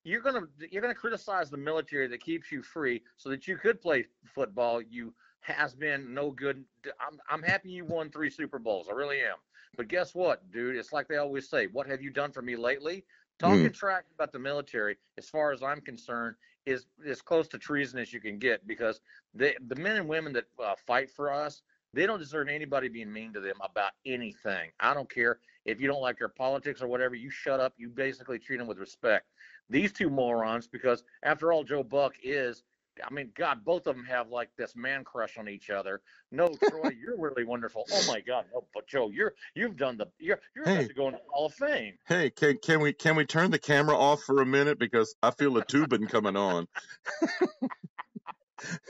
you're 0.05 0.21
gonna 0.21 0.47
you're 0.71 0.83
gonna 0.83 0.95
criticize 0.95 1.51
the 1.51 1.57
military 1.57 2.07
that 2.07 2.21
keeps 2.21 2.53
you 2.53 2.63
free 2.63 3.03
so 3.17 3.29
that 3.31 3.49
you 3.49 3.57
could 3.57 3.81
play 3.81 4.07
football. 4.25 4.81
You 4.81 5.15
has 5.43 5.75
been 5.75 6.15
no 6.15 6.31
good. 6.31 6.65
I'm 7.01 7.19
I'm 7.29 7.43
happy 7.43 7.71
you 7.71 7.85
won 7.85 8.11
three 8.11 8.31
Super 8.31 8.59
Bowls. 8.59 8.89
I 8.91 8.95
really 8.95 9.21
am. 9.21 9.37
But 9.77 9.89
guess 9.89 10.15
what, 10.15 10.51
dude? 10.51 10.77
It's 10.77 10.93
like 10.93 11.09
they 11.09 11.17
always 11.17 11.49
say. 11.49 11.67
What 11.67 11.87
have 11.87 12.03
you 12.03 12.11
done 12.11 12.33
for 12.33 12.43
me 12.43 12.57
lately? 12.57 13.05
Talking 13.39 13.71
trash 13.73 14.05
about 14.15 14.31
the 14.31 14.39
military, 14.39 14.99
as 15.19 15.29
far 15.29 15.53
as 15.53 15.63
I'm 15.63 15.81
concerned, 15.81 16.37
is 16.67 16.87
as 17.09 17.23
close 17.23 17.49
to 17.49 17.59
treason 17.59 17.99
as 17.99 18.13
you 18.13 18.21
can 18.21 18.39
get 18.39 18.67
because 18.67 19.01
they, 19.35 19.57
the 19.67 19.75
men 19.77 19.97
and 19.97 20.09
women 20.09 20.33
that 20.35 20.45
uh, 20.63 20.75
fight 20.87 21.11
for 21.11 21.33
us, 21.33 21.63
they 21.93 22.07
don't 22.07 22.21
deserve 22.21 22.49
anybody 22.49 22.89
being 22.89 23.13
mean 23.13 23.33
to 23.33 23.41
them 23.41 23.57
about 23.61 23.93
anything. 24.07 24.71
I 24.79 24.95
don't 24.95 25.11
care 25.13 25.41
if 25.65 25.81
you 25.81 25.89
don't 25.89 26.03
like 26.03 26.19
their 26.19 26.29
politics 26.29 26.83
or 26.83 26.87
whatever. 26.87 27.15
You 27.15 27.31
shut 27.31 27.59
up. 27.59 27.75
You 27.77 27.89
basically 27.89 28.39
treat 28.39 28.59
them 28.59 28.69
with 28.69 28.79
respect. 28.79 29.27
These 29.69 29.93
two 29.93 30.11
morons, 30.11 30.69
because 30.69 31.03
after 31.23 31.53
all, 31.53 31.65
Joe 31.65 31.83
Buck 31.83 32.15
is. 32.23 32.63
I 33.03 33.13
mean, 33.13 33.33
God, 33.35 33.65
both 33.65 33.87
of 33.87 33.97
them 33.97 34.05
have 34.05 34.29
like 34.29 34.51
this 34.57 34.77
man 34.77 35.05
crush 35.05 35.39
on 35.39 35.49
each 35.49 35.71
other. 35.71 36.03
No, 36.31 36.49
Troy, 36.49 36.89
you're 36.99 37.19
really 37.19 37.45
wonderful. 37.45 37.85
Oh 37.91 38.03
my 38.07 38.21
God, 38.21 38.47
no, 38.53 38.67
but 38.75 38.87
Joe, 38.87 39.11
you're 39.11 39.35
you've 39.55 39.77
done 39.77 39.97
the 39.97 40.07
you're 40.19 40.41
you're 40.55 40.65
Hey. 40.65 40.77
about 40.79 40.89
to 40.89 40.95
go 40.95 41.07
into 41.09 41.19
the 41.25 41.31
Hall 41.33 41.47
of 41.47 41.55
Fame. 41.55 41.99
Hey, 42.07 42.31
can 42.31 42.59
can 42.59 42.81
we 42.81 42.93
can 42.93 43.17
we 43.17 43.25
turn 43.25 43.51
the 43.51 43.59
camera 43.59 43.97
off 43.97 44.23
for 44.23 44.43
a 44.43 44.47
minute 44.47 44.79
because 44.79 45.15
I 45.23 45.31
feel 45.31 45.57
a 45.57 45.65
tubing 45.65 46.07
coming 46.07 46.37
on. 46.37 46.67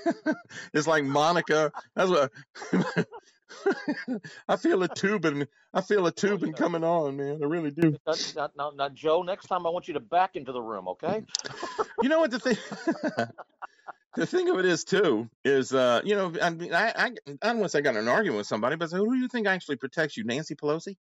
it's 0.74 0.86
like 0.86 1.04
Monica. 1.04 1.72
That's 1.94 2.10
what 2.10 2.32
I 4.48 4.56
feel 4.56 4.82
a 4.82 4.88
tubing. 4.94 5.46
I 5.72 5.80
feel 5.80 6.06
a 6.06 6.12
tubing 6.12 6.52
coming 6.52 6.84
on, 6.84 7.16
man. 7.16 7.40
I 7.42 7.46
really 7.46 7.70
do. 7.70 7.96
Now, 8.36 8.50
now, 8.56 8.72
now, 8.74 8.88
Joe, 8.88 9.22
next 9.22 9.46
time 9.46 9.66
I 9.66 9.70
want 9.70 9.88
you 9.88 9.94
to 9.94 10.00
back 10.00 10.36
into 10.36 10.52
the 10.52 10.62
room, 10.62 10.88
okay? 10.88 11.24
You 12.02 12.08
know 12.08 12.18
what 12.18 12.32
the 12.32 12.40
thing? 12.40 12.56
the 14.16 14.26
thing 14.26 14.48
of 14.48 14.58
it 14.58 14.64
is 14.64 14.82
too 14.82 15.30
is 15.44 15.72
uh 15.72 16.00
you 16.04 16.16
know 16.16 16.32
I 16.42 16.50
mean 16.50 16.74
I 16.74 16.88
I, 16.88 17.04
I 17.06 17.46
don't 17.46 17.58
want 17.58 17.64
to 17.64 17.68
say 17.68 17.78
I 17.78 17.82
got 17.82 17.96
an 17.96 18.08
argument 18.08 18.38
with 18.38 18.46
somebody, 18.48 18.74
but 18.74 18.86
I 18.86 18.88
say, 18.88 18.96
who 18.96 19.14
do 19.14 19.20
you 19.20 19.28
think 19.28 19.46
actually 19.46 19.76
protects 19.76 20.16
you? 20.16 20.24
Nancy 20.24 20.56
Pelosi. 20.56 20.96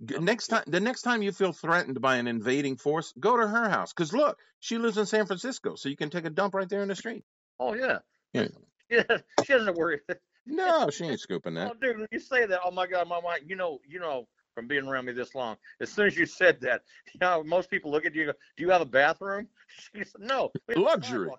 Next 0.00 0.48
time, 0.48 0.64
the 0.66 0.80
next 0.80 1.02
time 1.02 1.22
you 1.22 1.32
feel 1.32 1.52
threatened 1.52 2.00
by 2.00 2.16
an 2.16 2.28
invading 2.28 2.76
force, 2.76 3.12
go 3.18 3.36
to 3.36 3.46
her 3.46 3.68
house. 3.68 3.92
Cause 3.92 4.12
look, 4.12 4.38
she 4.60 4.78
lives 4.78 4.96
in 4.98 5.06
San 5.06 5.26
Francisco, 5.26 5.74
so 5.74 5.88
you 5.88 5.96
can 5.96 6.10
take 6.10 6.24
a 6.24 6.30
dump 6.30 6.54
right 6.54 6.68
there 6.68 6.82
in 6.82 6.88
the 6.88 6.96
street. 6.96 7.24
Oh 7.58 7.74
yeah. 7.74 7.98
Yeah. 8.32 8.48
Yeah, 8.90 9.02
she 9.44 9.52
doesn't 9.52 9.76
worry. 9.76 10.00
No, 10.46 10.90
she 10.90 11.04
ain't 11.04 11.20
scooping 11.20 11.54
that. 11.54 11.72
Oh, 11.72 11.74
dude, 11.80 11.98
when 11.98 12.08
you 12.10 12.18
say 12.18 12.46
that, 12.46 12.60
oh 12.64 12.70
my 12.70 12.86
God, 12.86 13.08
my 13.08 13.20
mind, 13.20 13.44
you 13.46 13.56
know, 13.56 13.78
you 13.88 13.98
know, 13.98 14.28
from 14.54 14.66
being 14.66 14.86
around 14.86 15.06
me 15.06 15.12
this 15.12 15.34
long, 15.34 15.56
as 15.80 15.90
soon 15.90 16.06
as 16.06 16.16
you 16.16 16.26
said 16.26 16.60
that, 16.60 16.82
you 17.12 17.18
know, 17.20 17.42
most 17.42 17.70
people 17.70 17.90
look 17.90 18.06
at 18.06 18.14
you 18.14 18.22
and 18.22 18.32
go, 18.32 18.38
"Do 18.56 18.62
you 18.62 18.70
have 18.70 18.80
a 18.82 18.86
bathroom?" 18.86 19.48
She 19.94 20.04
said, 20.04 20.20
"No, 20.20 20.52
Luxury. 20.76 21.30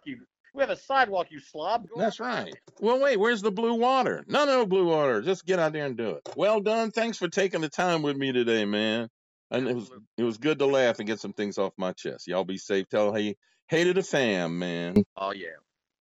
we 0.53 0.61
have 0.61 0.69
a 0.69 0.75
sidewalk, 0.75 1.27
you 1.29 1.39
slob." 1.39 1.87
Go 1.89 2.01
That's 2.01 2.19
outside." 2.19 2.43
right. 2.45 2.55
Well, 2.81 2.99
wait, 2.99 3.17
where's 3.17 3.41
the 3.41 3.51
blue 3.51 3.75
water? 3.75 4.25
No, 4.27 4.45
no 4.45 4.65
blue 4.65 4.87
water. 4.87 5.21
Just 5.21 5.45
get 5.45 5.59
out 5.59 5.73
there 5.73 5.85
and 5.85 5.95
do 5.95 6.11
it. 6.11 6.29
Well 6.35 6.59
done. 6.59 6.91
Thanks 6.91 7.17
for 7.17 7.29
taking 7.29 7.61
the 7.61 7.69
time 7.69 8.01
with 8.01 8.17
me 8.17 8.31
today, 8.31 8.65
man. 8.65 9.09
And 9.51 9.67
it 9.67 9.75
was 9.75 9.91
it 10.17 10.23
was 10.23 10.37
good 10.37 10.59
to 10.59 10.65
laugh 10.65 10.99
and 10.99 11.07
get 11.07 11.19
some 11.19 11.33
things 11.33 11.57
off 11.57 11.73
my 11.77 11.93
chest. 11.93 12.27
Y'all 12.27 12.43
be 12.43 12.57
safe. 12.57 12.89
Tell 12.89 13.13
hey 13.13 13.35
hey 13.69 13.85
to 13.85 13.93
the 13.93 14.03
fam, 14.03 14.59
man. 14.59 14.95
Oh 15.15 15.31
yeah. 15.31 15.49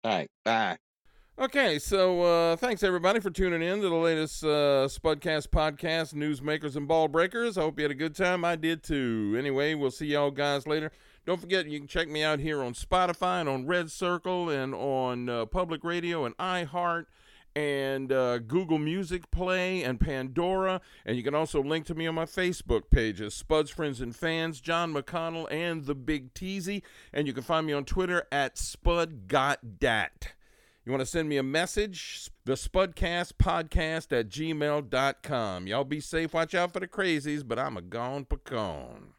All 0.03 0.17
right, 0.17 0.31
bye. 0.45 0.79
Okay, 1.37 1.81
so 1.81 2.23
uh, 2.23 2.55
thanks 2.55 2.85
everybody 2.85 3.19
for 3.19 3.29
tuning 3.29 3.61
in 3.61 3.81
to 3.81 3.89
the 3.89 3.95
latest 3.97 4.45
uh, 4.45 4.87
Spudcast 4.87 5.49
podcast, 5.49 6.15
Newsmakers 6.15 6.77
and 6.77 6.87
Ball 6.87 7.09
Breakers. 7.09 7.59
I 7.59 7.63
hope 7.63 7.77
you 7.77 7.83
had 7.83 7.91
a 7.91 7.97
good 7.97 8.15
time. 8.15 8.45
I 8.45 8.55
did 8.55 8.85
too. 8.85 9.35
Anyway, 9.37 9.75
we'll 9.75 9.91
see 9.91 10.07
y'all 10.07 10.31
guys 10.31 10.65
later. 10.65 10.93
Don't 11.27 11.41
forget, 11.41 11.67
you 11.67 11.81
can 11.81 11.89
check 11.89 12.09
me 12.09 12.23
out 12.23 12.39
here 12.39 12.63
on 12.63 12.73
Spotify 12.73 13.41
and 13.41 13.49
on 13.49 13.67
Red 13.67 13.91
Circle 13.91 14.49
and 14.49 14.77
on 14.77 15.29
uh, 15.29 15.45
Public 15.47 15.83
Radio 15.83 16.25
and 16.25 16.37
iHeart 16.37 17.07
and 17.57 18.13
uh, 18.13 18.39
Google 18.39 18.79
Music 18.79 19.29
Play 19.33 19.83
and 19.83 19.99
Pandora. 19.99 20.81
And 21.05 21.17
you 21.17 21.25
can 21.25 21.35
also 21.35 21.61
link 21.61 21.85
to 21.87 21.97
me 21.97 22.07
on 22.07 22.15
my 22.15 22.27
Facebook 22.27 22.91
pages, 22.91 23.35
Spuds 23.35 23.73
Friends 23.73 24.01
and 24.01 24.15
Fans, 24.15 24.61
John 24.61 24.95
McConnell, 24.95 25.51
and 25.51 25.85
The 25.85 25.97
Big 25.97 26.33
Teasy. 26.33 26.83
And 27.13 27.27
you 27.27 27.33
can 27.33 27.43
find 27.43 27.67
me 27.67 27.73
on 27.73 27.85
Twitter 27.85 28.23
at 28.31 28.57
Spud 28.57 29.27
Got 29.27 29.81
Dat. 29.81 30.35
You 30.85 30.93
want 30.93 31.01
to 31.01 31.07
send 31.07 31.31
me 31.31 31.39
a 31.39 31.43
message? 31.43 32.29
The 32.45 32.53
Spudcast 32.53 33.33
Podcast 33.39 34.13
at 34.13 34.29
gmail.com. 34.29 35.67
Y'all 35.67 35.85
be 35.85 36.01
safe. 36.01 36.35
Watch 36.35 36.55
out 36.55 36.75
for 36.75 36.81
the 36.81 36.87
crazies, 36.87 37.47
but 37.47 37.59
I'm 37.59 37.79
a 37.79 37.83
gone 37.83 38.27
pecan. 38.27 39.14